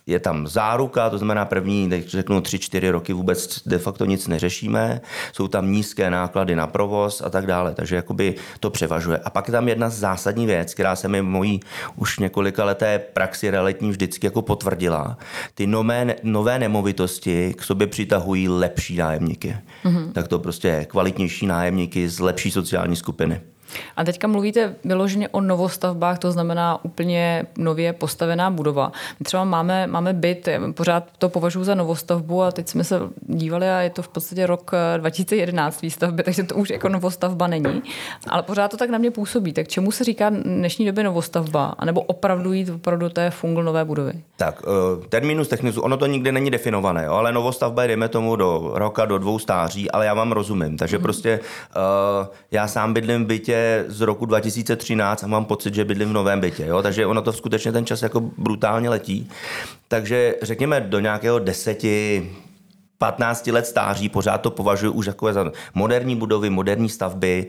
je 0.06 0.20
tam 0.20 0.46
záruka, 0.46 1.11
to 1.11 1.18
znamená 1.18 1.44
první, 1.44 1.88
teď 1.88 2.08
řeknu, 2.08 2.40
tři, 2.40 2.58
čtyři 2.58 2.90
roky 2.90 3.12
vůbec 3.12 3.62
de 3.66 3.78
facto 3.78 4.04
nic 4.04 4.26
neřešíme, 4.26 5.00
jsou 5.32 5.49
tam 5.49 5.73
nízké 5.73 6.11
náklady 6.11 6.56
na 6.56 6.66
provoz 6.66 7.23
a 7.25 7.30
tak 7.30 7.46
dále, 7.46 7.75
takže 7.75 7.96
jakoby 7.96 8.35
to 8.61 8.70
převažuje. 8.70 9.18
A 9.18 9.30
pak 9.30 9.49
je 9.49 9.52
tam 9.52 9.68
jedna 9.68 9.90
zásadní 9.90 10.46
věc, 10.46 10.75
která 10.75 10.96
se 10.96 11.08
mi 11.08 11.23
mojí 11.23 11.61
už 11.96 12.18
několika 12.18 12.64
leté 12.64 12.99
praxi 12.99 13.50
realitní 13.50 13.90
vždycky 13.90 14.26
jako 14.26 14.42
potvrdila. 14.42 15.18
Ty 15.54 15.66
nové, 15.66 16.14
nové 16.23 16.58
nemovitosti 16.58 17.54
k 17.54 17.62
sobě 17.62 17.87
přitahují 17.87 18.49
lepší 18.49 18.96
nájemníky. 18.96 19.56
Mm-hmm. 19.85 20.12
Tak 20.12 20.28
to 20.28 20.38
prostě 20.38 20.68
je 20.68 20.85
kvalitnější 20.85 21.46
nájemníky 21.46 22.08
z 22.08 22.20
lepší 22.20 22.50
sociální 22.50 22.96
skupiny. 22.96 23.40
A 23.96 24.04
teďka 24.04 24.26
mluvíte 24.26 24.75
vyloženě 24.85 25.28
o 25.28 25.40
novostavbách, 25.40 26.18
to 26.18 26.32
znamená 26.32 26.85
úplně 26.85 27.46
nově 27.58 27.92
postavená 27.92 28.50
budova. 28.50 28.92
My 29.20 29.25
třeba 29.25 29.44
máme, 29.44 29.87
máme 29.87 30.12
byt, 30.12 30.49
pořád 30.75 31.04
to 31.18 31.28
považuji 31.28 31.64
za 31.64 31.75
novostavbu 31.75 32.42
a 32.42 32.52
teď 32.52 32.68
jsme 32.68 32.85
se 32.85 33.00
dívali 33.20 33.70
a 33.70 33.80
je 33.80 33.90
to 33.90 34.02
v 34.02 34.08
podstatě 34.08 34.46
rok 34.46 34.70
2011 34.96 35.76
eh, 35.76 35.87
výstavby, 35.87 36.23
takže 36.23 36.42
to 36.42 36.54
už 36.54 36.70
jako 36.70 36.88
novostavba 36.88 37.46
není. 37.46 37.82
Ale 38.28 38.42
pořád 38.42 38.70
to 38.70 38.76
tak 38.76 38.90
na 38.90 38.99
mě 38.99 39.11
působí. 39.11 39.52
Tak 39.52 39.68
čemu 39.68 39.90
se 39.90 40.04
říká 40.04 40.30
dnešní 40.30 40.87
době 40.87 41.04
novostavba? 41.04 41.75
A 41.78 41.85
nebo 41.85 42.00
opravdu 42.00 42.52
jít 42.52 42.70
opravdu 42.70 43.08
té 43.08 43.30
fungl 43.30 43.62
nové 43.62 43.85
budovy? 43.85 44.12
Tak, 44.37 44.62
eh, 44.62 45.06
terminus 45.08 45.49
technicus, 45.49 45.82
ono 45.85 45.96
to 45.96 46.06
nikdy 46.06 46.32
není 46.32 46.50
definované, 46.50 47.04
jo, 47.04 47.12
ale 47.12 47.32
novostavba 47.32 47.82
je, 47.82 47.88
dejme 47.88 48.08
tomu, 48.08 48.37
do 48.37 48.70
roka, 48.75 49.04
do 49.04 49.18
dvou 49.18 49.38
stáří, 49.38 49.90
ale 49.90 50.06
já 50.06 50.14
vám 50.14 50.32
rozumím. 50.32 50.76
Takže 50.76 50.99
mm-hmm. 50.99 51.02
prostě 51.02 51.40
uh, 51.40 52.26
já 52.50 52.68
sám 52.68 52.94
bydlím 52.94 53.25
v 53.25 53.26
bytě 53.26 53.56
z 53.89 54.01
roku 54.01 54.27
2013 54.27 55.25
a 55.25 55.27
mám 55.27 55.45
pocit, 55.45 55.75
že 55.75 55.85
bydlím 55.85 56.09
v 56.09 56.13
novém 56.13 56.41
bytě. 56.41 56.67
Jo? 56.67 56.83
Takže 56.83 57.07
ono 57.07 57.23
to 57.23 57.33
skutečně 57.33 57.73
ten 57.73 57.87
čas 57.87 58.03
jako 58.03 58.21
brutálně 58.21 58.91
letí. 58.91 59.31
Takže 59.89 60.35
řekněme 60.43 60.81
do 60.81 61.01
nějakého 61.01 61.39
deseti, 61.39 62.31
15 62.99 63.47
let 63.47 63.67
stáří, 63.67 64.09
pořád 64.09 64.39
to 64.39 64.51
považuji 64.51 64.91
už 64.91 65.07
jako 65.07 65.33
za 65.33 65.53
moderní 65.75 66.17
budovy, 66.17 66.51
moderní 66.51 66.89
stavby. 66.89 67.47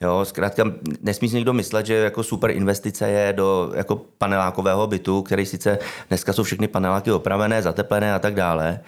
Jo, 0.00 0.24
zkrátka 0.24 0.64
nesmí 1.02 1.28
si 1.28 1.36
někdo 1.36 1.52
myslet, 1.52 1.86
že 1.86 1.94
jako 1.94 2.22
super 2.22 2.50
investice 2.50 3.08
je 3.08 3.32
do 3.32 3.72
jako 3.74 3.96
panelákového 4.18 4.86
bytu, 4.86 5.22
který 5.22 5.46
sice 5.46 5.78
dneska 6.08 6.32
jsou 6.32 6.42
všechny 6.42 6.68
paneláky 6.68 7.12
opravené, 7.12 7.62
zateplené 7.62 8.14
a 8.14 8.18
tak 8.18 8.34
dále, 8.34 8.80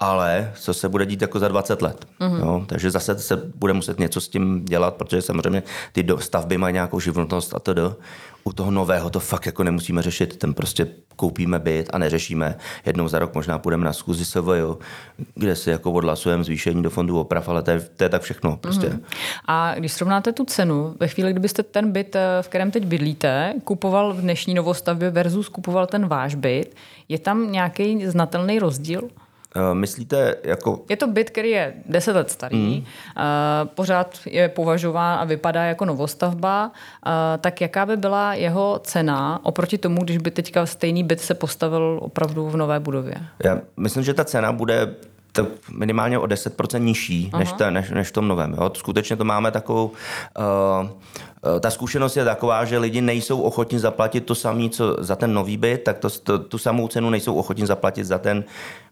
ale 0.00 0.52
co 0.54 0.74
se 0.74 0.88
bude 0.88 1.06
dít 1.06 1.22
jako 1.22 1.38
za 1.38 1.48
20 1.48 1.82
let. 1.82 2.06
Mm-hmm. 2.20 2.38
Jo? 2.38 2.64
Takže 2.66 2.90
zase 2.90 3.18
se 3.18 3.36
bude 3.54 3.72
muset 3.72 3.98
něco 3.98 4.20
s 4.20 4.28
tím 4.28 4.64
dělat, 4.64 4.94
protože 4.94 5.22
samozřejmě 5.22 5.62
ty 5.92 6.06
stavby 6.18 6.58
mají 6.58 6.72
nějakou 6.72 7.00
životnost 7.00 7.54
a 7.54 7.58
tedy. 7.58 7.82
U 8.44 8.52
toho 8.52 8.70
nového 8.70 9.10
to 9.10 9.20
fakt 9.20 9.46
jako 9.46 9.64
nemusíme 9.64 10.02
řešit, 10.02 10.36
ten 10.36 10.54
prostě 10.54 10.86
koupíme 11.16 11.58
byt 11.58 11.90
a 11.92 11.98
neřešíme. 11.98 12.56
Jednou 12.86 13.08
za 13.08 13.18
rok 13.18 13.34
možná 13.34 13.58
půjdeme 13.58 13.84
na 13.84 13.92
schůzi 13.92 14.24
SVJ, 14.24 14.62
kde 15.34 15.56
si 15.56 15.70
jako 15.70 15.92
odhlasujeme 15.92 16.44
zvýšení 16.44 16.82
do 16.82 16.90
fondu 16.90 17.20
oprav, 17.20 17.48
ale 17.48 17.62
to 17.62 17.70
je, 17.70 17.80
to 17.96 18.04
je 18.04 18.08
tak 18.08 18.22
všechno. 18.22 18.56
Prostě. 18.56 18.86
Mm-hmm. 18.86 19.00
A 19.46 19.74
když 19.74 19.92
srovnáte 19.92 20.32
tu 20.32 20.44
cenu, 20.44 20.94
ve 21.00 21.08
chvíli, 21.08 21.30
kdybyste 21.30 21.62
ten 21.62 21.92
byt, 21.92 22.16
eh, 22.16 22.42
v 22.42 22.48
kterém 22.48 22.70
teď 22.70 22.86
bydlíte, 22.86 23.54
kupoval 23.64 24.14
v 24.14 24.20
dnešní 24.20 24.54
novostavbě 24.54 25.10
versus 25.10 25.48
kupoval 25.48 25.86
ten 25.86 26.06
váš 26.06 26.34
byt, 26.34 26.74
je 27.08 27.18
tam 27.18 27.52
nějaký 27.52 28.06
znatelný 28.06 28.58
rozdíl? 28.58 29.08
Eh, 29.56 29.74
myslíte 29.74 30.36
jako... 30.42 30.84
Je 30.88 30.96
to 30.96 31.06
byt, 31.06 31.30
který 31.30 31.50
je 31.50 31.74
10 31.86 32.12
let 32.12 32.30
starý, 32.30 32.56
mm. 32.56 32.84
pořád 33.64 34.18
je 34.26 34.48
považován 34.48 35.18
a 35.18 35.24
vypadá 35.24 35.64
jako 35.64 35.84
novostavba, 35.84 36.72
eh, 37.06 37.38
tak 37.38 37.60
jaká 37.60 37.86
by 37.86 37.96
byla 37.96 38.34
jeho 38.34 38.80
cena 38.84 39.40
oproti 39.42 39.78
tomu, 39.78 40.02
když 40.02 40.18
by 40.18 40.30
teďka 40.30 40.66
stejný 40.66 41.04
byt 41.04 41.20
se 41.20 41.34
postavil 41.34 41.98
opravdu 42.02 42.48
v 42.48 42.56
nové 42.56 42.80
budově? 42.80 43.14
Já 43.44 43.58
myslím, 43.76 44.02
že 44.02 44.14
ta 44.14 44.24
cena 44.24 44.52
bude 44.52 44.94
to 45.42 45.46
minimálně 45.72 46.18
o 46.18 46.26
10% 46.26 46.80
nižší 46.80 47.30
než, 47.38 47.52
te, 47.52 47.70
než, 47.70 47.90
než 47.90 48.08
v 48.08 48.12
tom 48.12 48.28
novém. 48.28 48.54
Jo. 48.60 48.70
Skutečně 48.74 49.16
to 49.16 49.24
máme 49.24 49.50
takovou... 49.50 49.92
Uh, 50.38 51.60
ta 51.60 51.70
zkušenost 51.70 52.16
je 52.16 52.24
taková, 52.24 52.64
že 52.64 52.78
lidi 52.78 53.00
nejsou 53.00 53.40
ochotni 53.40 53.78
zaplatit 53.78 54.20
to 54.20 54.34
samé, 54.34 54.68
co 54.68 54.96
za 54.98 55.16
ten 55.16 55.34
nový 55.34 55.56
byt, 55.56 55.84
tak 55.84 55.98
to, 55.98 56.10
to, 56.10 56.38
tu 56.38 56.58
samou 56.58 56.88
cenu 56.88 57.10
nejsou 57.10 57.34
ochotni 57.34 57.66
zaplatit 57.66 58.04
za 58.04 58.18
ten 58.18 58.44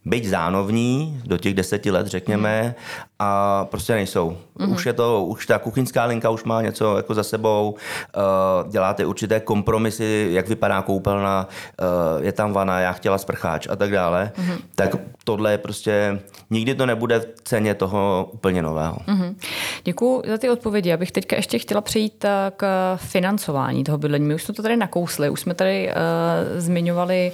byť 0.07 0.27
zánovní, 0.27 1.21
do 1.25 1.39
těch 1.39 1.55
deseti 1.55 1.91
let 1.91 2.07
řekněme, 2.07 2.63
mm. 2.63 2.75
a 3.19 3.65
prostě 3.65 3.93
nejsou. 3.95 4.37
Mm. 4.59 4.73
Už 4.73 4.87
je 4.87 4.93
to, 4.93 5.25
už 5.25 5.47
ta 5.47 5.59
kuchyňská 5.59 6.05
linka 6.05 6.31
už 6.31 6.45
má 6.45 6.63
něco 6.63 6.97
jako 6.97 7.15
za 7.15 7.23
sebou, 7.23 7.75
uh, 7.75 8.71
děláte 8.71 9.07
určité 9.07 9.41
kompromisy, 9.41 10.29
jak 10.31 10.49
vypadá 10.49 10.83
koupelna, 10.83 11.49
uh, 11.81 12.25
je 12.25 12.33
tam 12.33 12.53
vana, 12.53 12.81
já 12.81 12.93
chtěla 12.93 13.19
sprcháč 13.19 13.67
a 13.71 13.77
tak 13.77 13.91
dále, 13.91 14.33
mm. 14.39 14.57
tak 14.75 14.97
tohle 15.25 15.51
je 15.53 15.59
prostě, 15.59 16.21
nikdy 16.51 16.75
to 16.75 16.87
nebude 16.87 17.21
v 17.21 17.27
ceně 17.45 17.75
toho 17.75 18.31
úplně 18.33 18.63
nového. 18.63 18.99
Mm. 19.07 19.37
Děkuji 19.85 20.23
za 20.27 20.39
ty 20.39 20.51
odpovědi. 20.51 20.91
Já 20.91 20.97
bych 20.97 21.13
teďka 21.13 21.37
ještě 21.37 21.59
chtěla 21.59 21.81
přejít 21.81 22.25
eh, 22.25 22.53
k 22.57 22.97
financování 22.97 23.85
toho 23.85 23.99
bydlení. 23.99 24.27
My 24.27 24.35
už 24.35 24.45
jsme 24.45 24.55
to 24.55 24.63
tady 24.63 24.77
nakousli, 24.77 25.31
už 25.31 25.41
jsme 25.41 25.55
tady 25.55 25.89
uh, 25.89 25.93
zmiňovali 26.61 27.33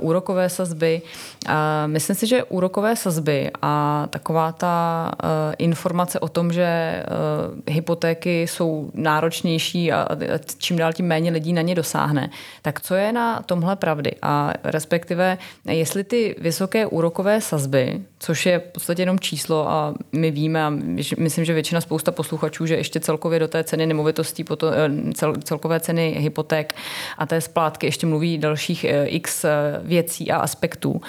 uh, 0.00 0.08
úrokové 0.08 0.48
sazby. 0.48 1.02
Uh, 1.46 1.52
Myslím 1.86 2.16
si, 2.16 2.26
že 2.26 2.44
úrokové 2.44 2.96
sazby 2.96 3.50
a 3.62 4.06
taková 4.10 4.52
ta 4.52 5.10
uh, 5.22 5.28
informace 5.58 6.20
o 6.20 6.28
tom, 6.28 6.52
že 6.52 7.02
uh, 7.06 7.74
hypotéky 7.74 8.42
jsou 8.42 8.90
náročnější 8.94 9.92
a, 9.92 10.02
a 10.02 10.38
čím 10.58 10.76
dál 10.76 10.92
tím 10.92 11.06
méně 11.06 11.30
lidí 11.30 11.52
na 11.52 11.62
ně 11.62 11.74
dosáhne, 11.74 12.30
tak 12.62 12.80
co 12.80 12.94
je 12.94 13.12
na 13.12 13.42
tomhle 13.42 13.76
pravdy? 13.76 14.12
A 14.22 14.52
respektive, 14.64 15.38
jestli 15.64 16.04
ty 16.04 16.36
vysoké 16.38 16.86
úrokové 16.86 17.40
sazby, 17.40 18.02
což 18.24 18.46
je 18.46 18.58
v 18.58 18.72
podstatě 18.72 19.02
jenom 19.02 19.18
číslo 19.18 19.70
a 19.70 19.94
my 20.12 20.30
víme 20.30 20.64
a 20.64 20.70
myslím, 21.18 21.44
že 21.44 21.52
většina 21.52 21.80
spousta 21.80 22.12
posluchačů, 22.12 22.66
že 22.66 22.76
ještě 22.76 23.00
celkově 23.00 23.38
do 23.38 23.48
té 23.48 23.64
ceny 23.64 23.86
nemovitostí, 23.86 24.44
eh, 24.52 25.12
cel, 25.14 25.34
celkové 25.44 25.80
ceny 25.80 26.16
hypoték 26.18 26.74
a 27.18 27.26
té 27.26 27.40
splátky 27.40 27.86
ještě 27.86 28.06
mluví 28.06 28.38
dalších 28.38 28.86
x 29.04 29.44
věcí 29.82 30.30
a 30.30 30.36
aspektů. 30.36 31.00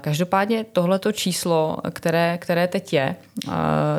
Každopádně 0.00 0.64
tohleto 0.72 1.12
číslo, 1.12 1.78
které, 1.90 2.38
které 2.40 2.68
teď 2.68 2.92
je, 2.92 3.16
eh, 3.48 3.50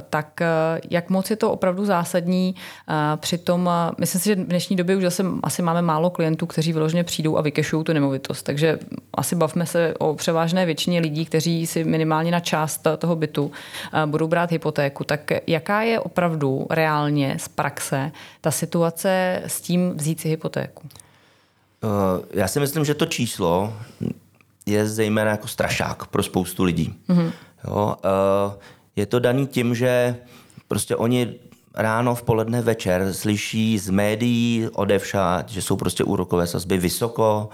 tak 0.10 0.42
eh, 0.42 0.48
jak 0.90 1.10
moc 1.10 1.30
je 1.30 1.36
to 1.36 1.52
opravdu 1.52 1.86
zásadní 1.86 2.56
eh, 2.90 2.94
při 3.18 3.38
tom, 3.38 3.70
myslím 3.98 4.22
si, 4.22 4.30
že 4.30 4.36
v 4.36 4.48
dnešní 4.48 4.76
době 4.76 4.96
už 4.96 5.04
zase 5.04 5.26
asi 5.44 5.62
máme 5.62 5.82
málo 5.82 6.10
klientů, 6.10 6.46
kteří 6.46 6.74
vyloženě 6.74 7.04
přijdou 7.04 7.38
a 7.38 7.42
vykešují 7.42 7.84
tu 7.84 7.94
nemovitost, 7.94 8.44
takže 8.44 8.80
asi 9.14 9.36
bavme 9.36 9.66
se 9.66 9.94
o 10.00 10.16
převážné 10.16 10.66
většině 10.66 11.00
lidí, 11.00 11.26
kteří 11.26 11.68
si 11.68 11.84
minimálně 11.84 12.29
na 12.32 12.40
část 12.40 12.88
toho 12.98 13.16
bytu 13.16 13.52
budou 14.06 14.28
brát 14.28 14.52
hypotéku. 14.52 15.04
Tak 15.04 15.32
jaká 15.48 15.82
je 15.82 16.00
opravdu 16.00 16.68
reálně 16.70 17.38
z 17.40 17.48
praxe 17.48 18.12
ta 18.42 18.52
situace 18.52 19.42
s 19.46 19.62
tím 19.62 19.94
vzít 19.96 20.20
si 20.20 20.30
hypotéku? 20.30 20.88
Já 22.34 22.48
si 22.48 22.60
myslím, 22.60 22.86
že 22.86 22.94
to 22.94 23.06
číslo 23.06 23.74
je 24.66 24.88
zejména 24.88 25.32
jako 25.32 25.48
strašák 25.48 26.08
pro 26.08 26.24
spoustu 26.24 26.64
lidí. 26.64 26.94
Mm-hmm. 27.10 27.32
Jo, 27.68 27.96
uh, 28.06 28.54
je 28.96 29.06
to 29.06 29.20
daný 29.20 29.48
tím, 29.48 29.76
že 29.76 30.16
prostě 30.68 30.96
oni 30.96 31.36
ráno, 31.76 32.16
v 32.16 32.24
poledne, 32.24 32.62
večer 32.62 33.14
slyší 33.14 33.80
z 33.80 33.90
médií 33.90 34.68
odevšat, 34.74 35.50
že 35.50 35.62
jsou 35.62 35.76
prostě 35.76 36.04
úrokové 36.04 36.48
sazby 36.48 36.78
vysoko, 36.78 37.50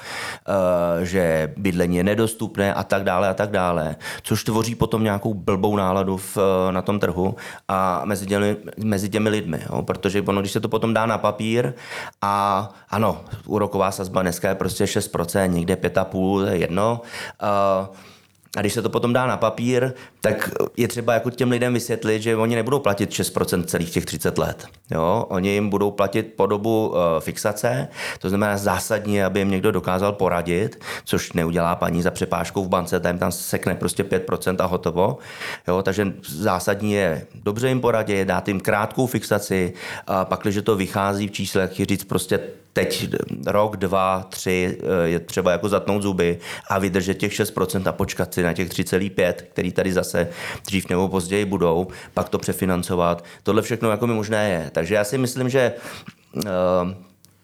eh, 0.48 1.06
že 1.06 1.54
bydlení 1.58 1.98
je 1.98 2.04
nedostupné 2.04 2.74
a 2.74 2.84
tak 2.84 3.04
dále 3.04 3.30
a 3.30 3.34
tak 3.34 3.52
dále, 3.52 3.96
což 4.22 4.44
tvoří 4.44 4.76
potom 4.76 5.04
nějakou 5.04 5.34
blbou 5.34 5.76
náladu 5.76 6.18
v, 6.18 6.38
eh, 6.38 6.72
na 6.72 6.82
tom 6.82 7.00
trhu 7.00 7.36
a 7.68 8.02
mezi 8.06 8.26
těmi, 8.26 8.58
mezi 8.78 9.10
těmi 9.10 9.30
lidmi, 9.30 9.60
jo? 9.70 9.82
protože 9.82 10.22
ono, 10.22 10.42
když 10.42 10.52
se 10.52 10.60
to 10.60 10.70
potom 10.70 10.94
dá 10.94 11.06
na 11.06 11.18
papír 11.18 11.74
a 12.22 12.70
ano, 12.90 13.22
úroková 13.46 13.92
sazba 13.92 14.22
dneska 14.22 14.50
je 14.50 14.56
prostě 14.56 14.88
6%, 14.88 15.54
někde 15.54 15.76
5,5%, 15.76 16.46
to 16.46 16.52
je 16.52 16.58
jedno, 16.58 17.02
uh, 17.44 17.96
A 18.56 18.62
když 18.62 18.74
se 18.74 18.82
to 18.82 18.90
potom 18.90 19.14
dá 19.14 19.28
na 19.28 19.38
papír, 19.38 19.94
tak 20.22 20.50
je 20.78 20.88
třeba 20.88 21.14
jako 21.14 21.30
těm 21.30 21.52
lidem 21.52 21.74
vysvětlit, 21.74 22.22
že 22.22 22.36
oni 22.36 22.56
nebudou 22.56 22.80
platit 22.80 23.10
6% 23.10 23.64
celých 23.64 23.92
těch 23.92 24.06
30 24.06 24.38
let. 24.38 24.66
Jo? 24.92 25.26
Oni 25.30 25.50
jim 25.50 25.70
budou 25.70 25.92
platit 25.92 26.34
po 26.36 26.46
dobu 26.46 26.88
uh, 26.88 26.96
fixace, 27.20 27.88
to 28.20 28.30
znamená 28.30 28.58
zásadní, 28.58 29.24
aby 29.24 29.40
jim 29.40 29.52
někdo 29.52 29.72
dokázal 29.72 30.14
poradit, 30.14 30.84
což 31.04 31.34
neudělá 31.34 31.76
paní 31.76 32.02
za 32.02 32.12
přepážkou 32.12 32.66
v 32.66 32.70
bance, 32.70 33.00
tam 33.00 33.18
tam 33.18 33.32
sekne 33.32 33.76
prostě 33.76 34.04
5% 34.04 34.56
a 34.60 34.66
hotovo. 34.66 35.18
Jo? 35.68 35.82
Takže 35.82 36.14
zásadní 36.28 36.94
je 36.94 37.26
dobře 37.36 37.68
jim 37.68 37.82
poradit, 37.82 38.26
dát 38.26 38.48
jim 38.48 38.60
krátkou 38.60 39.08
fixaci, 39.08 39.74
a 40.08 40.26
pak, 40.26 40.42
když 40.42 40.60
to 40.64 40.76
vychází 40.76 41.28
v 41.28 41.32
číslech, 41.32 41.72
říct 41.76 42.04
prostě 42.04 42.40
teď 42.76 43.10
rok, 43.46 43.78
dva, 43.78 44.28
tři 44.30 44.78
eh, 44.80 45.08
je 45.08 45.20
třeba 45.20 45.52
jako 45.52 45.70
zatnout 45.70 46.02
zuby 46.02 46.40
a 46.68 46.80
vydržet 46.80 47.14
těch 47.14 47.32
6% 47.32 47.90
a 47.90 47.92
počkat 47.92 48.34
si 48.34 48.44
na 48.46 48.54
těch 48.54 48.70
3,5, 48.70 49.34
který 49.34 49.72
tady 49.72 49.94
zase 49.94 50.28
dřív 50.66 50.90
nebo 50.90 51.08
později 51.08 51.46
budou, 51.46 51.88
pak 52.14 52.30
to 52.30 52.38
přefinancovat. 52.38 53.26
Tohle 53.44 53.62
všechno 53.62 53.92
jako 53.92 54.08
mi 54.08 54.14
možné 54.14 54.50
je. 54.50 54.70
Takže 54.74 54.96
já 54.96 55.04
si 55.04 55.18
myslím, 55.18 55.50
že 55.50 55.74
uh, 56.36 56.42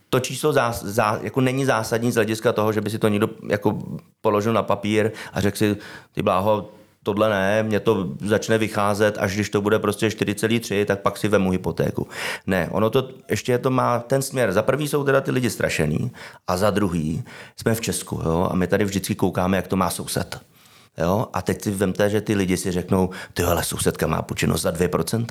to 0.10 0.20
číslo 0.20 0.53
zás, 0.53 0.84
zá, 0.84 1.20
jako 1.22 1.41
není 1.41 1.65
zásadní 1.65 2.12
z 2.12 2.15
hlediska 2.15 2.53
toho, 2.53 2.74
že 2.74 2.81
by 2.81 2.89
si 2.89 3.00
to 3.00 3.08
někdo 3.08 3.29
jako 3.50 3.79
položil 4.22 4.53
na 4.53 4.63
papír 4.63 5.12
a 5.34 5.41
řekl 5.41 5.58
si, 5.58 5.77
ty 6.12 6.22
bláho, 6.22 6.70
tohle 7.03 7.29
ne, 7.29 7.63
mě 7.63 7.79
to 7.79 8.10
začne 8.25 8.58
vycházet, 8.58 9.17
až 9.17 9.36
když 9.36 9.50
to 9.50 9.62
bude 9.62 9.79
prostě 9.79 10.08
4,3, 10.08 10.86
tak 10.86 11.00
pak 11.00 11.17
si 11.17 11.27
vemu 11.27 11.51
hypotéku. 11.51 12.08
Ne, 12.48 12.70
ono 12.72 12.89
to 12.89 13.10
ještě 13.29 13.58
to 13.58 13.70
má 13.70 14.00
ten 14.00 14.22
směr. 14.22 14.51
Za 14.51 14.62
prvý 14.62 14.88
jsou 14.88 15.03
teda 15.03 15.22
ty 15.22 15.31
lidi 15.31 15.50
strašený 15.50 16.12
a 16.48 16.58
za 16.58 16.70
druhý 16.70 17.24
jsme 17.60 17.75
v 17.75 17.81
Česku 17.81 18.22
jo, 18.25 18.48
a 18.51 18.55
my 18.55 18.67
tady 18.67 18.86
vždycky 18.86 19.15
koukáme, 19.15 19.58
jak 19.58 19.67
to 19.67 19.75
má 19.75 19.89
soused. 19.89 20.50
Jo? 20.98 21.28
A 21.34 21.42
teď 21.42 21.62
si 21.62 21.72
vemte, 21.72 22.10
že 22.10 22.22
ty 22.22 22.36
lidi 22.36 22.58
si 22.58 22.72
řeknou, 22.72 23.10
ty 23.34 23.44
ale 23.44 23.64
sousedka 23.64 24.08
má 24.08 24.22
půjčeno 24.22 24.58
za 24.58 24.72
2%. 24.72 25.26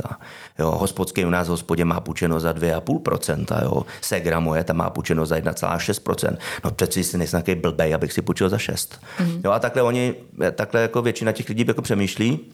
Jo? 0.58 0.70
Hospodský 0.70 1.24
u 1.24 1.30
nás 1.30 1.46
v 1.46 1.50
hospodě 1.50 1.84
má 1.84 2.00
půjčeno 2.00 2.40
za 2.40 2.52
2,5%. 2.52 3.62
Jo? 3.62 3.82
Segra 4.00 4.40
moje, 4.40 4.64
tam 4.64 4.76
má 4.76 4.90
půjčeno 4.90 5.26
za 5.26 5.36
1,6%. 5.36 6.36
No 6.64 6.70
přeci 6.70 7.04
si 7.04 7.18
nejsem 7.18 7.40
takový 7.42 7.60
blbej, 7.60 7.94
abych 7.94 8.12
si 8.12 8.22
půjčil 8.22 8.48
za 8.48 8.58
6. 8.58 9.00
Mm-hmm. 9.18 9.40
Jo? 9.44 9.50
A 9.50 9.58
takhle 9.58 9.82
oni, 9.82 10.14
takhle 10.52 10.80
jako 10.82 11.02
většina 11.02 11.32
těch 11.32 11.48
lidí 11.48 11.64
jako 11.68 11.82
přemýšlí. 11.82 12.52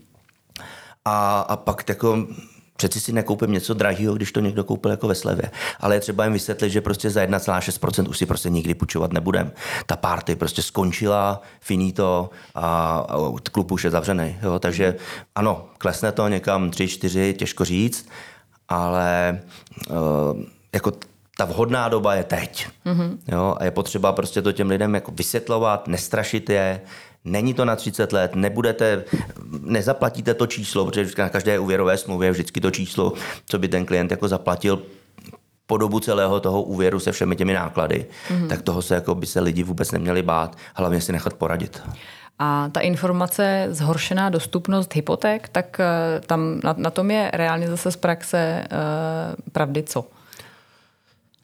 A, 1.05 1.41
a 1.41 1.57
pak 1.57 1.89
jako 1.89 2.27
Přeci 2.77 3.01
si 3.01 3.13
nekoupím 3.13 3.53
něco 3.53 3.75
drahého, 3.75 4.15
když 4.15 4.33
to 4.33 4.41
někdo 4.41 4.65
koupil 4.65 4.91
jako 4.91 5.09
ve 5.09 5.15
slevě. 5.15 5.51
Ale 5.81 5.95
je 5.95 6.01
třeba 6.01 6.25
jim 6.25 6.33
vysvětlit, 6.33 6.71
že 6.71 6.81
prostě 6.81 7.11
za 7.11 7.25
1,6% 7.25 8.09
už 8.09 8.19
si 8.19 8.27
prostě 8.27 8.51
nikdy 8.51 8.75
půjčovat 8.75 9.13
nebudem. 9.13 9.53
Ta 9.87 9.97
party 9.97 10.37
prostě 10.37 10.63
skončila, 10.63 11.43
finito 11.61 12.31
a, 12.55 12.99
a 13.09 13.17
klub 13.53 13.71
už 13.71 13.85
je 13.85 13.91
zavřený. 13.91 14.37
Jo? 14.43 14.59
Takže 14.59 14.97
ano, 15.35 15.69
klesne 15.79 16.13
to 16.13 16.29
někam 16.29 16.71
3, 16.71 16.89
4, 16.89 17.35
těžko 17.39 17.65
říct, 17.65 18.09
ale 18.69 19.41
uh, 19.91 19.97
jako 20.73 20.93
ta 21.37 21.45
vhodná 21.45 21.89
doba 21.89 22.15
je 22.15 22.25
teď. 22.25 22.69
Mm-hmm. 22.87 23.19
Jo? 23.29 23.57
A 23.61 23.65
je 23.65 23.71
potřeba 23.71 24.13
prostě 24.13 24.43
to 24.43 24.53
těm 24.53 24.71
lidem 24.71 24.95
jako 24.95 25.13
vysvětlovat, 25.13 25.89
nestrašit 25.89 26.51
je, 26.51 26.81
Není 27.27 27.55
to 27.55 27.65
na 27.65 27.77
30 27.77 28.13
let, 28.13 28.35
nebudete, 28.35 29.05
nezaplatíte 29.61 30.35
to 30.35 30.47
číslo, 30.47 30.85
protože 30.85 31.11
na 31.19 31.29
každé 31.29 31.59
úvěrové 31.59 31.97
smlouvě 31.97 32.27
je 32.27 32.33
vždycky 32.33 32.61
to 32.61 32.71
číslo, 32.71 33.13
co 33.47 33.59
by 33.59 33.69
ten 33.69 33.87
klient 33.87 34.11
jako 34.11 34.29
zaplatil 34.29 34.83
po 35.67 35.77
dobu 35.77 36.01
celého 36.01 36.41
toho 36.41 36.63
úvěru 36.63 37.01
se 37.01 37.13
všemi 37.13 37.37
těmi 37.37 37.53
náklady, 37.53 38.07
mm-hmm. 38.29 38.49
tak 38.49 38.63
toho 38.63 38.83
se 38.83 38.95
jako 38.95 39.15
by 39.15 39.27
se 39.27 39.41
lidi 39.41 39.63
vůbec 39.63 39.93
neměli 39.93 40.23
bát, 40.23 40.57
hlavně 40.75 41.01
si 41.01 41.13
nechat 41.13 41.35
poradit. 41.35 41.83
A 42.39 42.69
ta 42.73 42.81
informace 42.81 43.67
zhoršená 43.71 44.31
dostupnost 44.31 44.95
hypoték, 44.95 45.49
tak 45.49 45.81
eh, 45.81 46.21
tam 46.27 46.61
na, 46.65 46.75
na 46.79 46.91
tom 46.91 47.11
je 47.11 47.31
reálně 47.35 47.69
zase 47.69 47.93
z 47.93 47.97
praxe 47.97 48.65
uh, 48.73 49.51
pravdy 49.53 49.83
co? 49.83 50.05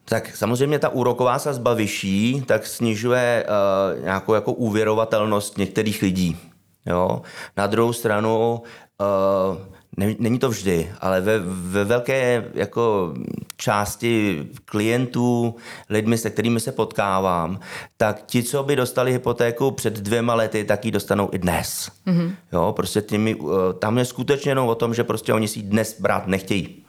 Tak 0.04 0.37
samozřejmě 0.37 0.78
ta 0.78 0.88
úroková 0.88 1.38
sazba 1.38 1.75
vyšší, 1.75 2.42
tak 2.47 2.66
snižuje 2.66 3.47
uh, 3.47 4.04
nějakou 4.04 4.35
jako 4.35 4.52
úvěrovatelnost 4.52 5.59
některých 5.59 6.02
lidí. 6.02 6.37
Jo? 6.87 7.23
Na 7.56 7.66
druhou 7.66 7.92
stranu 7.92 8.62
uh, 9.00 9.59
ne, 9.97 10.14
není 10.18 10.38
to 10.38 10.49
vždy, 10.49 10.92
ale 11.00 11.21
ve, 11.21 11.38
ve 11.44 11.85
velké 11.85 12.44
jako 12.54 13.14
části 13.56 14.44
klientů, 14.64 15.56
lidmi, 15.90 16.18
se 16.18 16.30
kterými 16.30 16.61
se 16.61 16.73
potkávám, 16.73 17.61
tak 17.97 18.23
ti, 18.26 18.42
co 18.42 18.62
by 18.62 18.76
dostali 18.76 19.12
hypotéku 19.12 19.71
před 19.71 19.94
dvěma 19.94 20.35
lety, 20.35 20.64
tak 20.64 20.85
ji 20.85 20.90
dostanou 20.90 21.28
i 21.32 21.38
dnes. 21.38 21.90
Mm-hmm. 22.06 22.35
Jo, 22.52 22.73
prostě 22.76 23.00
těmi, 23.02 23.35
uh, 23.35 23.50
tam 23.78 23.99
je 23.99 24.04
skutečně 24.04 24.50
jenom 24.50 24.68
o 24.68 24.75
tom, 24.75 24.94
že 24.94 25.04
prostě 25.04 25.32
oni 25.32 25.49
si 25.49 25.62
dnes 25.62 26.00
brát 26.00 26.26
nechtějí. 26.26 26.85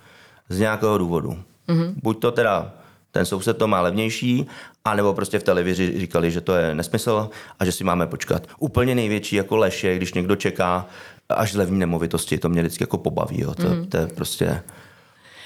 Z 0.50 0.60
nějakého 0.60 0.98
důvodu. 0.98 1.38
Mm-hmm. 1.67 1.93
Buď 2.03 2.22
to 2.22 2.32
teda 2.32 2.74
ten 3.13 3.25
soused 3.25 3.58
to 3.58 3.67
má 3.67 3.82
levnější, 3.82 4.48
anebo 4.86 5.13
prostě 5.13 5.39
v 5.39 5.43
televizi 5.43 6.00
říkali, 6.00 6.32
že 6.32 6.41
to 6.41 6.55
je 6.55 6.75
nesmysl 6.75 7.29
a 7.60 7.65
že 7.65 7.72
si 7.72 7.84
máme 7.84 8.08
počkat. 8.08 8.48
Úplně 8.60 8.96
největší 8.96 9.36
jako 9.36 9.58
lež 9.58 9.84
je, 9.84 9.96
když 9.96 10.13
někdo 10.13 10.36
čeká 10.36 10.86
až 11.29 11.51
z 11.51 11.55
levní 11.55 11.79
nemovitosti, 11.79 12.38
to 12.38 12.50
mě 12.50 12.62
vždycky 12.62 12.84
jako 12.84 12.98
pobaví, 12.98 13.41
jo. 13.41 13.53
To, 13.53 13.70
mm. 13.70 13.86
to 13.86 13.98
je 13.98 14.08
prostě, 14.08 14.62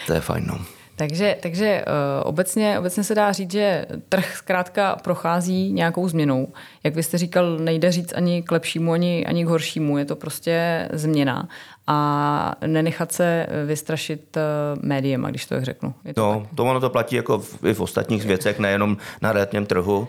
to 0.08 0.14
je 0.14 0.22
fajn, 0.22 0.46
no. 0.48 0.60
Takže, 0.96 1.38
takže 1.42 1.86
uh, 1.88 2.30
obecně, 2.30 2.80
obecně 2.80 3.04
se 3.04 3.16
dá 3.16 3.32
říct, 3.32 3.52
že 3.52 3.86
trh 4.10 4.38
zkrátka 4.38 4.96
prochází 4.96 5.72
nějakou 5.72 6.08
změnou. 6.08 6.48
Jak 6.84 6.96
vy 6.96 7.04
jste 7.04 7.18
říkal, 7.18 7.58
nejde 7.58 7.92
říct 7.92 8.14
ani 8.16 8.44
k 8.44 8.52
lepšímu, 8.52 8.92
ani, 8.92 9.26
ani 9.26 9.46
k 9.46 9.48
horšímu. 9.48 9.98
Je 9.98 10.06
to 10.06 10.16
prostě 10.16 10.88
změna. 10.94 11.48
A 11.88 12.56
nenechat 12.66 13.12
se 13.12 13.48
vystrašit 13.66 14.38
uh, 14.38 14.84
médiem, 14.84 15.24
když 15.24 15.46
to 15.46 15.56
tak 15.56 15.64
řeknu. 15.64 15.94
Je 16.06 16.14
to 16.14 16.22
no, 16.22 16.40
tak? 16.40 16.56
to 16.56 16.64
ono 16.64 16.80
to 16.80 16.90
platí 16.90 17.16
jako 17.16 17.40
v, 17.40 17.64
i 17.64 17.74
v 17.74 17.82
ostatních 17.82 18.26
věcech, 18.26 18.60
nejenom 18.60 18.98
na 19.22 19.34
realitním 19.34 19.66
trhu. 19.66 20.00
Uh, 20.00 20.08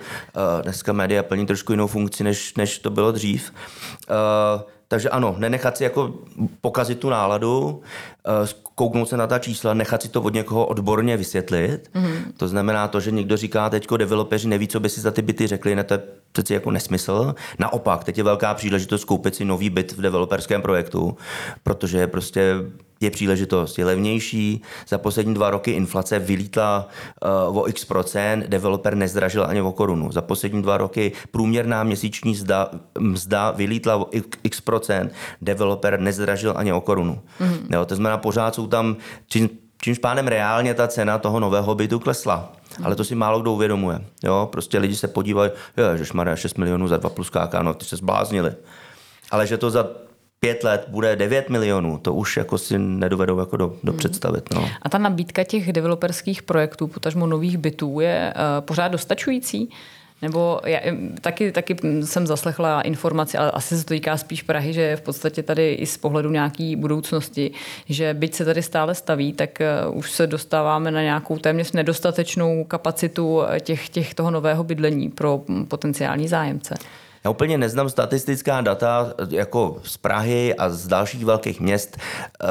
dneska 0.63 0.93
média 0.93 1.23
plní 1.23 1.47
trošku 1.47 1.73
jinou 1.73 1.87
funkci, 1.87 2.25
než, 2.25 2.55
než 2.55 2.79
to 2.79 2.91
bylo 2.91 3.13
dřív. 3.13 3.53
Takže 4.89 5.11
ano, 5.11 5.35
nenechat 5.39 5.77
si 5.77 5.85
jako 5.85 6.15
pokazit 6.61 6.99
tu 6.99 7.11
náladu, 7.11 7.83
eh, 8.27 8.49
kouknout 8.75 9.09
se 9.09 9.17
na 9.17 9.27
ta 9.27 9.39
čísla, 9.39 9.75
nechat 9.75 10.03
si 10.03 10.09
to 10.09 10.23
od 10.23 10.35
někoho 10.35 10.67
odborně 10.67 11.17
vysvětlit. 11.17 11.91
Mm-hmm. 11.95 12.33
To 12.37 12.49
znamená 12.49 12.89
to, 12.89 13.01
že 13.01 13.11
někdo 13.11 13.37
říká, 13.37 13.71
teďko 13.71 13.97
developeři 13.97 14.49
neví, 14.49 14.69
co 14.69 14.81
by 14.81 14.89
si 14.89 15.01
za 15.01 15.11
ty 15.11 15.23
byty 15.23 15.47
řekli, 15.47 15.75
ne, 15.75 15.85
to 15.85 15.95
je 15.95 16.01
přeci 16.33 16.55
jako 16.55 16.71
nesmysl. 16.71 17.35
Naopak, 17.59 18.05
teď 18.05 18.19
je 18.19 18.25
velká 18.25 18.55
příležitost 18.55 19.05
koupit 19.05 19.35
si 19.35 19.45
nový 19.45 19.71
byt 19.71 19.93
v 19.93 20.01
developerském 20.01 20.63
projektu, 20.63 21.17
protože 21.63 22.07
prostě 22.07 22.55
je 23.01 23.11
příležitost, 23.11 23.79
je 23.79 23.85
levnější. 23.85 24.63
Za 24.89 24.99
poslední 24.99 25.35
dva 25.35 25.51
roky 25.51 25.71
inflace 25.71 26.19
vylítla 26.19 26.89
uh, 27.49 27.59
o 27.59 27.69
x 27.69 27.85
procent, 27.85 28.45
developer 28.49 28.95
nezdražil 28.95 29.45
ani 29.45 29.63
o 29.63 29.73
korunu. 29.73 30.13
Za 30.13 30.23
poslední 30.23 30.63
dva 30.63 30.77
roky 30.77 31.13
průměrná 31.31 31.85
měsíční 31.85 32.31
mzda, 32.31 32.71
mzda 32.99 33.51
vylítla 33.51 33.97
o 33.97 34.07
x 34.43 34.61
procent, 34.61 35.13
developer 35.43 36.01
nezdražil 36.01 36.55
ani 36.57 36.73
o 36.73 36.81
korunu. 36.81 37.21
Mm-hmm. 37.41 37.75
Jo, 37.75 37.85
to 37.85 37.95
znamená, 37.95 38.19
pořád 38.19 38.55
jsou 38.55 38.67
tam, 38.67 38.97
čím, 39.27 39.49
čímž 39.83 39.99
pánem 39.99 40.29
reálně 40.29 40.75
ta 40.75 40.89
cena 40.89 41.19
toho 41.19 41.41
nového 41.41 41.75
bytu 41.75 41.99
klesla. 41.99 42.53
Ale 42.83 42.97
to 42.97 43.05
si 43.05 43.15
málo 43.15 43.41
kdo 43.41 43.53
uvědomuje. 43.53 44.01
Jo? 44.25 44.49
Prostě 44.53 44.79
lidi 44.79 44.97
se 44.97 45.09
podívají, 45.09 45.51
že 45.95 46.05
má 46.15 46.37
6 46.37 46.59
milionů 46.59 46.89
za 46.89 46.97
2 46.97 47.11
plus 47.11 47.31
KK, 47.31 47.55
no 47.63 47.75
ty 47.75 47.85
se 47.85 47.97
zbláznili. 47.97 48.53
Ale 49.31 49.47
že 49.47 49.57
to 49.59 49.71
za 49.71 49.87
pět 50.41 50.65
let 50.65 50.85
bude 50.89 51.17
9 51.17 51.51
milionů, 51.51 51.99
to 51.99 52.15
už 52.15 52.37
jako 52.37 52.59
si 52.59 52.79
nedovedou 52.79 53.39
jako 53.39 53.57
do, 53.57 53.77
do 53.85 53.93
hmm. 53.93 53.99
představit. 53.99 54.55
No. 54.55 54.69
A 54.83 54.89
ta 54.89 54.99
nabídka 54.99 55.45
těch 55.45 55.73
developerských 55.73 56.43
projektů, 56.43 56.87
potažmo 56.87 57.27
nových 57.27 57.59
bytů, 57.59 58.01
je 58.01 58.35
uh, 58.37 58.65
pořád 58.65 58.89
dostačující? 58.89 59.71
Nebo 60.23 60.61
já, 60.65 60.81
taky, 61.21 61.53
taky 61.53 61.77
jsem 62.05 62.27
zaslechla 62.27 62.81
informaci, 62.81 63.39
ale 63.39 63.51
asi 63.51 63.79
se 63.79 63.85
to 63.85 63.95
týká 63.95 64.17
spíš 64.17 64.43
Prahy, 64.43 64.73
že 64.73 64.97
v 64.97 65.01
podstatě 65.01 65.43
tady 65.43 65.73
i 65.73 65.87
z 65.87 65.97
pohledu 65.97 66.31
nějaké 66.31 66.75
budoucnosti, 66.77 67.51
že 67.89 68.15
byť 68.15 68.35
se 68.35 68.45
tady 68.45 68.63
stále 68.63 68.95
staví, 68.95 69.33
tak 69.33 69.59
uh, 69.91 69.99
už 69.99 70.11
se 70.11 70.27
dostáváme 70.27 70.91
na 70.91 71.03
nějakou 71.03 71.39
téměř 71.39 71.73
nedostatečnou 71.73 72.65
kapacitu 72.65 73.41
těch, 73.61 73.89
těch 73.89 74.15
toho 74.15 74.31
nového 74.31 74.65
bydlení 74.65 75.11
pro 75.11 75.43
potenciální 75.69 76.29
zájemce. 76.29 76.75
Já 77.25 77.31
úplně 77.31 77.59
neznám 77.59 77.89
statistická 77.89 78.61
data 78.61 79.13
jako 79.31 79.81
z 79.83 79.97
Prahy 79.97 80.55
a 80.55 80.71
z 80.71 80.87
dalších 80.87 81.25
velkých 81.25 81.61
měst, 81.61 81.97
eh, 81.97 82.47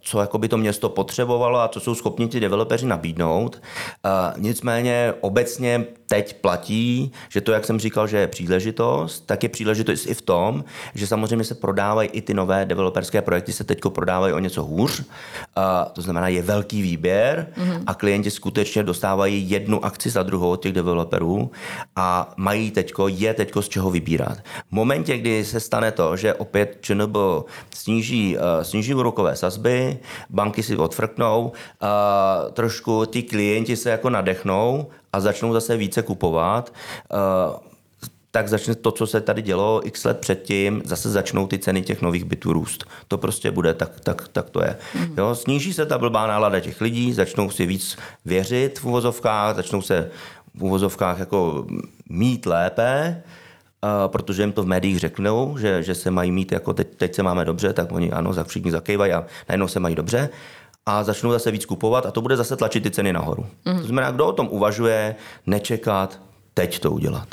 co 0.00 0.20
jako 0.20 0.38
by 0.38 0.48
to 0.48 0.58
město 0.58 0.88
potřebovalo 0.88 1.60
a 1.60 1.68
co 1.68 1.80
jsou 1.80 1.94
schopni 1.94 2.28
ti 2.28 2.40
developeři 2.40 2.86
nabídnout. 2.86 3.62
Eh, 4.04 4.34
nicméně 4.36 5.14
obecně 5.20 5.84
teď 6.06 6.40
platí, 6.40 7.12
že 7.28 7.40
to, 7.40 7.52
jak 7.52 7.64
jsem 7.64 7.78
říkal, 7.78 8.06
že 8.06 8.16
je 8.16 8.26
příležitost, 8.26 9.20
tak 9.26 9.42
je 9.42 9.48
příležitost 9.48 10.06
i 10.06 10.14
v 10.14 10.22
tom, 10.22 10.64
že 10.94 11.06
samozřejmě 11.06 11.44
se 11.44 11.54
prodávají 11.54 12.08
i 12.08 12.20
ty 12.22 12.34
nové 12.34 12.64
developerské 12.64 13.22
projekty, 13.22 13.52
se 13.52 13.64
teď 13.64 13.78
prodávají 13.88 14.32
o 14.32 14.38
něco 14.38 14.64
hůř. 14.64 15.02
A 15.56 15.84
to 15.84 16.02
znamená, 16.02 16.28
je 16.28 16.42
velký 16.42 16.82
výběr 16.82 17.46
mm-hmm. 17.56 17.82
a 17.86 17.94
klienti 17.94 18.30
skutečně 18.30 18.82
dostávají 18.82 19.50
jednu 19.50 19.84
akci 19.84 20.10
za 20.10 20.22
druhou 20.22 20.50
od 20.50 20.62
těch 20.62 20.72
developerů 20.72 21.50
a 21.96 22.34
mají 22.36 22.70
teďko, 22.70 23.08
je 23.08 23.34
teďko 23.34 23.62
z 23.62 23.68
čeho 23.68 23.90
vybírat 23.90 24.09
vybírat. 24.10 24.38
V 24.68 24.72
momentě, 24.72 25.18
kdy 25.18 25.44
se 25.44 25.60
stane 25.60 25.92
to, 25.92 26.16
že 26.16 26.34
opět 26.34 26.78
ČNB 26.80 27.16
sníží, 27.74 28.36
uh, 28.36 28.42
sníží 28.62 28.94
úrokové 28.94 29.36
sazby, 29.36 29.98
banky 30.30 30.62
si 30.62 30.76
odfrknou, 30.76 31.52
uh, 31.52 32.52
trošku 32.52 33.06
ty 33.06 33.22
klienti 33.22 33.76
se 33.76 33.90
jako 33.90 34.10
nadechnou 34.10 34.86
a 35.12 35.20
začnou 35.20 35.52
zase 35.52 35.76
více 35.76 36.02
kupovat, 36.02 36.72
uh, 37.12 37.56
tak 38.30 38.48
začne 38.48 38.74
to, 38.74 38.90
co 38.90 39.06
se 39.06 39.20
tady 39.20 39.42
dělo 39.42 39.80
x 39.84 40.04
let 40.04 40.18
předtím, 40.18 40.82
zase 40.84 41.10
začnou 41.10 41.46
ty 41.46 41.58
ceny 41.58 41.82
těch 41.82 42.02
nových 42.02 42.24
bytů 42.24 42.52
růst. 42.52 42.84
To 43.08 43.18
prostě 43.18 43.50
bude, 43.50 43.74
tak, 43.74 44.00
tak, 44.00 44.28
tak 44.28 44.50
to 44.50 44.62
je. 44.62 44.76
Mm. 44.94 45.14
Jo, 45.18 45.34
sníží 45.34 45.72
se 45.72 45.86
ta 45.86 45.98
blbá 45.98 46.26
nálada 46.26 46.60
těch 46.60 46.80
lidí, 46.80 47.12
začnou 47.12 47.50
si 47.50 47.66
víc 47.66 47.98
věřit 48.24 48.78
v 48.78 48.84
uvozovkách, 48.84 49.56
začnou 49.56 49.82
se 49.82 50.10
v 50.54 50.64
uvozovkách 50.64 51.18
jako 51.18 51.66
mít 52.08 52.46
lépe, 52.46 53.22
protože 54.06 54.42
jim 54.42 54.52
to 54.52 54.62
v 54.62 54.66
médiích 54.66 54.98
řeknou, 54.98 55.58
že, 55.58 55.82
že 55.82 55.94
se 55.94 56.10
mají 56.10 56.32
mít 56.32 56.52
jako 56.52 56.74
teď, 56.74 56.88
teď 56.96 57.14
se 57.14 57.22
máme 57.22 57.44
dobře, 57.44 57.72
tak 57.72 57.92
oni 57.92 58.12
ano, 58.12 58.32
za 58.32 58.44
všichni 58.44 58.70
zakývají 58.70 59.12
a 59.12 59.24
najednou 59.48 59.68
se 59.68 59.80
mají 59.80 59.94
dobře 59.94 60.28
a 60.86 61.04
začnou 61.04 61.32
zase 61.32 61.50
víc 61.50 61.64
kupovat 61.64 62.06
a 62.06 62.10
to 62.10 62.20
bude 62.20 62.36
zase 62.36 62.56
tlačit 62.56 62.82
ty 62.82 62.90
ceny 62.90 63.12
nahoru. 63.12 63.46
Mm. 63.64 63.78
To 63.80 63.86
znamená, 63.86 64.10
kdo 64.10 64.26
o 64.26 64.32
tom 64.32 64.48
uvažuje, 64.50 65.16
nečekat, 65.46 66.20
teď 66.54 66.78
to 66.78 66.90
udělat. 66.90 67.28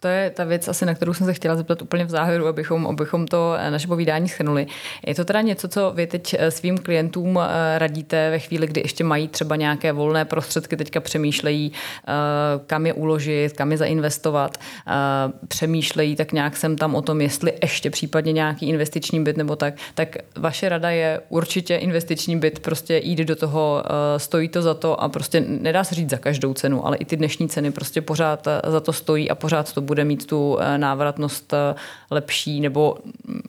To 0.00 0.08
je 0.08 0.30
ta 0.30 0.44
věc 0.44 0.68
asi, 0.68 0.86
na 0.86 0.94
kterou 0.94 1.14
jsem 1.14 1.26
se 1.26 1.34
chtěla 1.34 1.56
zeptat 1.56 1.82
úplně 1.82 2.04
v 2.04 2.10
závěru, 2.10 2.46
abychom, 2.46 2.86
abychom 2.86 3.26
to 3.26 3.54
eh, 3.58 3.70
naše 3.70 3.88
povídání 3.88 4.28
schrnuli. 4.28 4.66
Je 5.06 5.14
to 5.14 5.24
teda 5.24 5.40
něco, 5.40 5.68
co 5.68 5.92
vy 5.94 6.06
teď 6.06 6.34
eh, 6.38 6.50
svým 6.50 6.78
klientům 6.78 7.38
eh, 7.38 7.78
radíte 7.78 8.30
ve 8.30 8.38
chvíli, 8.38 8.66
kdy 8.66 8.80
ještě 8.80 9.04
mají 9.04 9.28
třeba 9.28 9.56
nějaké 9.56 9.92
volné 9.92 10.24
prostředky, 10.24 10.76
teďka 10.76 11.00
přemýšlejí, 11.00 11.72
kam 12.66 12.86
je 12.86 12.92
uložit, 12.92 13.52
kam 13.52 13.72
je 13.72 13.78
zainvestovat, 13.78 14.58
přemýšlejí 15.48 16.16
tak 16.16 16.32
nějak 16.32 16.56
sem 16.56 16.76
tam 16.76 16.94
o 16.94 17.02
tom, 17.02 17.20
jestli 17.20 17.52
ještě 17.62 17.90
případně 17.90 18.32
nějaký 18.32 18.68
investiční 18.68 19.24
byt 19.24 19.36
nebo 19.36 19.56
tak, 19.56 19.74
tak 19.94 20.16
vaše 20.36 20.68
rada 20.68 20.90
je 20.90 21.20
určitě 21.28 21.76
investiční 21.76 22.38
byt, 22.38 22.60
prostě 22.60 23.00
jít 23.04 23.18
do 23.18 23.36
toho, 23.36 23.84
stojí 24.16 24.48
to 24.48 24.62
za 24.62 24.74
to 24.74 25.00
a 25.00 25.08
prostě 25.08 25.44
nedá 25.48 25.84
se 25.84 25.94
říct 25.94 26.10
za 26.10 26.16
každou 26.16 26.54
cenu, 26.54 26.86
ale 26.86 26.96
i 26.96 27.04
ty 27.04 27.16
dnešní 27.16 27.48
ceny 27.48 27.70
prostě 27.70 28.00
pořád 28.00 28.48
za 28.66 28.80
to 28.80 28.92
stojí 28.92 29.30
a 29.30 29.34
pořád 29.34 29.72
to 29.72 29.80
bude 29.88 30.04
mít 30.04 30.26
tu 30.26 30.58
eh, 30.60 30.78
návratnost 30.78 31.52
eh, 31.52 31.74
lepší 32.10 32.60
nebo 32.60 32.96
mm, 33.26 33.40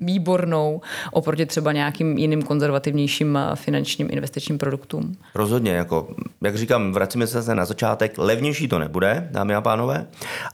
výbornou 0.00 0.80
oproti 1.12 1.46
třeba 1.46 1.72
nějakým 1.72 2.18
jiným 2.18 2.42
konzervativnějším 2.42 3.36
eh, 3.36 3.56
finančním 3.56 4.08
investičním 4.10 4.58
produktům. 4.58 5.16
Rozhodně, 5.34 5.72
jako, 5.72 6.14
jak 6.40 6.56
říkám, 6.56 6.92
vracíme 6.92 7.26
se 7.26 7.32
zase 7.32 7.54
na 7.54 7.64
začátek, 7.64 8.18
levnější 8.18 8.68
to 8.68 8.78
nebude, 8.78 9.28
dámy 9.30 9.54
a 9.54 9.60
pánové. 9.60 10.06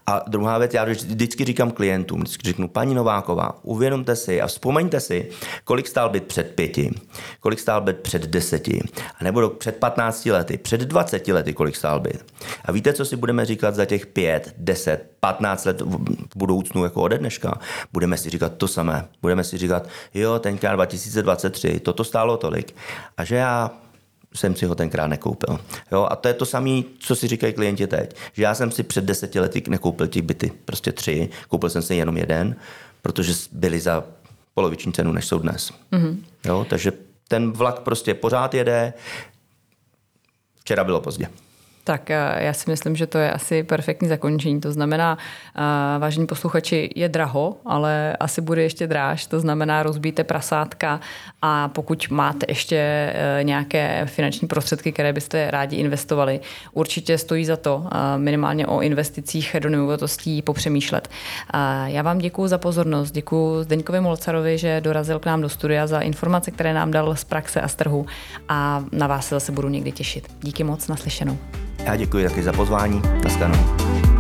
A 0.07 0.25
druhá 0.29 0.59
věc, 0.59 0.75
já 0.75 0.85
vždycky 0.85 1.45
říkám 1.45 1.71
klientům, 1.71 2.21
vždycky 2.21 2.49
řeknu, 2.49 2.69
paní 2.69 2.95
Nováková, 2.95 3.59
uvědomte 3.63 4.17
si 4.17 4.41
a 4.41 4.47
vzpomeňte 4.47 5.01
si, 5.01 5.29
kolik 5.65 5.89
stál 5.89 6.11
byt 6.11 6.25
před 6.25 6.55
pěti, 6.55 6.91
kolik 7.41 7.59
stál 7.59 7.81
byt 7.81 7.97
před 7.97 8.27
deseti, 8.27 8.81
a 9.21 9.25
nebo 9.25 9.49
před 9.51 9.77
15 9.77 10.27
lety, 10.27 10.59
před 10.59 10.81
20 10.81 11.29
lety, 11.29 11.53
kolik 11.53 11.77
stál 11.77 12.01
byt. 12.01 12.25
A 12.65 12.73
víte, 12.73 12.93
co 12.93 13.05
si 13.05 13.17
budeme 13.17 13.45
říkat 13.45 13.75
za 13.75 13.85
těch 13.85 14.07
pět, 14.07 14.55
deset, 14.59 15.11
15 15.21 15.65
let 15.65 15.81
v 15.81 16.37
budoucnu 16.37 16.85
jako 16.85 17.03
ode 17.03 17.19
dneška? 17.19 17.59
Budeme 17.93 18.17
si 18.17 18.31
říkat 18.31 18.53
to 18.57 18.69
samé 18.69 19.09
Budeme 19.23 19.45
si 19.45 19.59
říkat, 19.59 19.89
jo, 20.15 20.39
tenkrát 20.39 20.75
2023, 20.75 21.81
toto 21.81 22.05
stálo 22.05 22.37
tolik. 22.37 22.75
A 23.17 23.25
že 23.25 23.37
já 23.37 23.71
jsem 24.35 24.57
si 24.57 24.67
ho 24.67 24.75
tenkrát 24.75 25.07
nekoupil. 25.07 25.61
Jo, 25.93 26.07
a 26.11 26.17
to 26.17 26.29
je 26.29 26.35
to 26.35 26.47
samé, 26.47 26.83
co 26.99 27.17
si 27.17 27.29
říkají 27.29 27.53
klienti 27.53 27.87
teď. 27.87 28.17
Že 28.33 28.43
já 28.43 28.55
jsem 28.55 28.71
si 28.71 28.83
před 28.83 29.05
deseti 29.05 29.41
lety 29.41 29.63
nekoupil 29.69 30.07
ty 30.09 30.23
byty, 30.23 30.53
prostě 30.65 30.93
tři, 30.93 31.29
koupil 31.49 31.71
jsem 31.71 31.83
si 31.83 31.95
jenom 31.95 32.17
jeden, 32.17 32.57
protože 33.03 33.33
byly 33.53 33.81
za 33.81 34.05
poloviční 34.55 34.93
cenu, 34.93 35.13
než 35.13 35.27
jsou 35.27 35.39
dnes. 35.39 35.73
Mm-hmm. 35.93 36.17
Jo, 36.45 36.67
takže 36.71 36.93
ten 37.29 37.53
vlak 37.53 37.81
prostě 37.81 38.15
pořád 38.15 38.55
jede. 38.55 38.93
Včera 40.61 40.85
bylo 40.85 41.01
pozdě. 41.01 41.29
Tak 41.89 42.11
eh, 42.11 42.37
já 42.39 42.53
si 42.53 42.71
myslím, 42.71 42.97
že 42.97 43.07
to 43.07 43.19
je 43.19 43.33
asi 43.33 43.63
perfektní 43.63 44.09
zakončení. 44.09 44.61
To 44.61 44.73
znamená, 44.73 45.19
eh, 45.57 45.99
vážení 45.99 46.27
posluchači, 46.27 46.91
je 46.97 47.09
draho, 47.09 47.57
ale 47.65 48.17
asi 48.21 48.41
bude 48.41 48.63
ještě 48.63 48.87
dráž. 48.87 49.27
To 49.27 49.41
znamená, 49.41 49.83
rozbíte 49.83 50.25
prasátka 50.25 51.01
a 51.43 51.69
pokud 51.69 52.11
máte 52.11 52.47
ještě 52.49 52.77
eh, 52.77 53.41
nějaké 53.43 54.07
finanční 54.07 54.49
prostředky, 54.49 54.93
které 54.93 55.13
byste 55.13 55.51
rádi 55.51 55.77
investovali, 55.77 56.41
určitě 56.73 57.19
stojí 57.19 57.45
za 57.45 57.57
to 57.57 57.87
minimálně 58.17 58.67
o 58.67 58.81
investicích 58.81 59.57
do 59.59 59.69
nemovitostí 59.69 60.43
popřemýšlet. 60.43 61.09
Já 61.87 62.03
vám 62.03 62.19
děkuji 62.19 62.47
za 62.47 62.59
pozornost, 62.59 63.11
děkuji 63.11 63.63
Zdeňkovi 63.63 64.01
Molcarovi, 64.01 64.59
že 64.59 64.81
dorazil 64.81 65.19
k 65.19 65.27
nám 65.27 65.41
do 65.41 65.49
studia 65.49 65.87
za 65.87 66.01
informace, 66.01 66.51
které 66.51 66.75
nám 66.75 66.91
dal 66.91 67.17
z 67.17 67.25
praxe 67.25 67.61
a 67.61 67.69
z 67.69 67.75
trhu 67.75 68.07
a 68.49 68.85
na 68.93 69.07
vás 69.07 69.29
se 69.29 69.35
zase 69.35 69.53
budu 69.53 69.69
někdy 69.69 69.93
těšit. 69.93 70.29
Díky 70.43 70.65
moc, 70.65 70.89
naslyšenou. 70.89 71.39
Já 71.85 71.97
děkuji 71.97 72.29
taky 72.29 72.43
za 72.43 72.53
pozvání. 72.53 73.03
Naschledanou. 73.25 74.18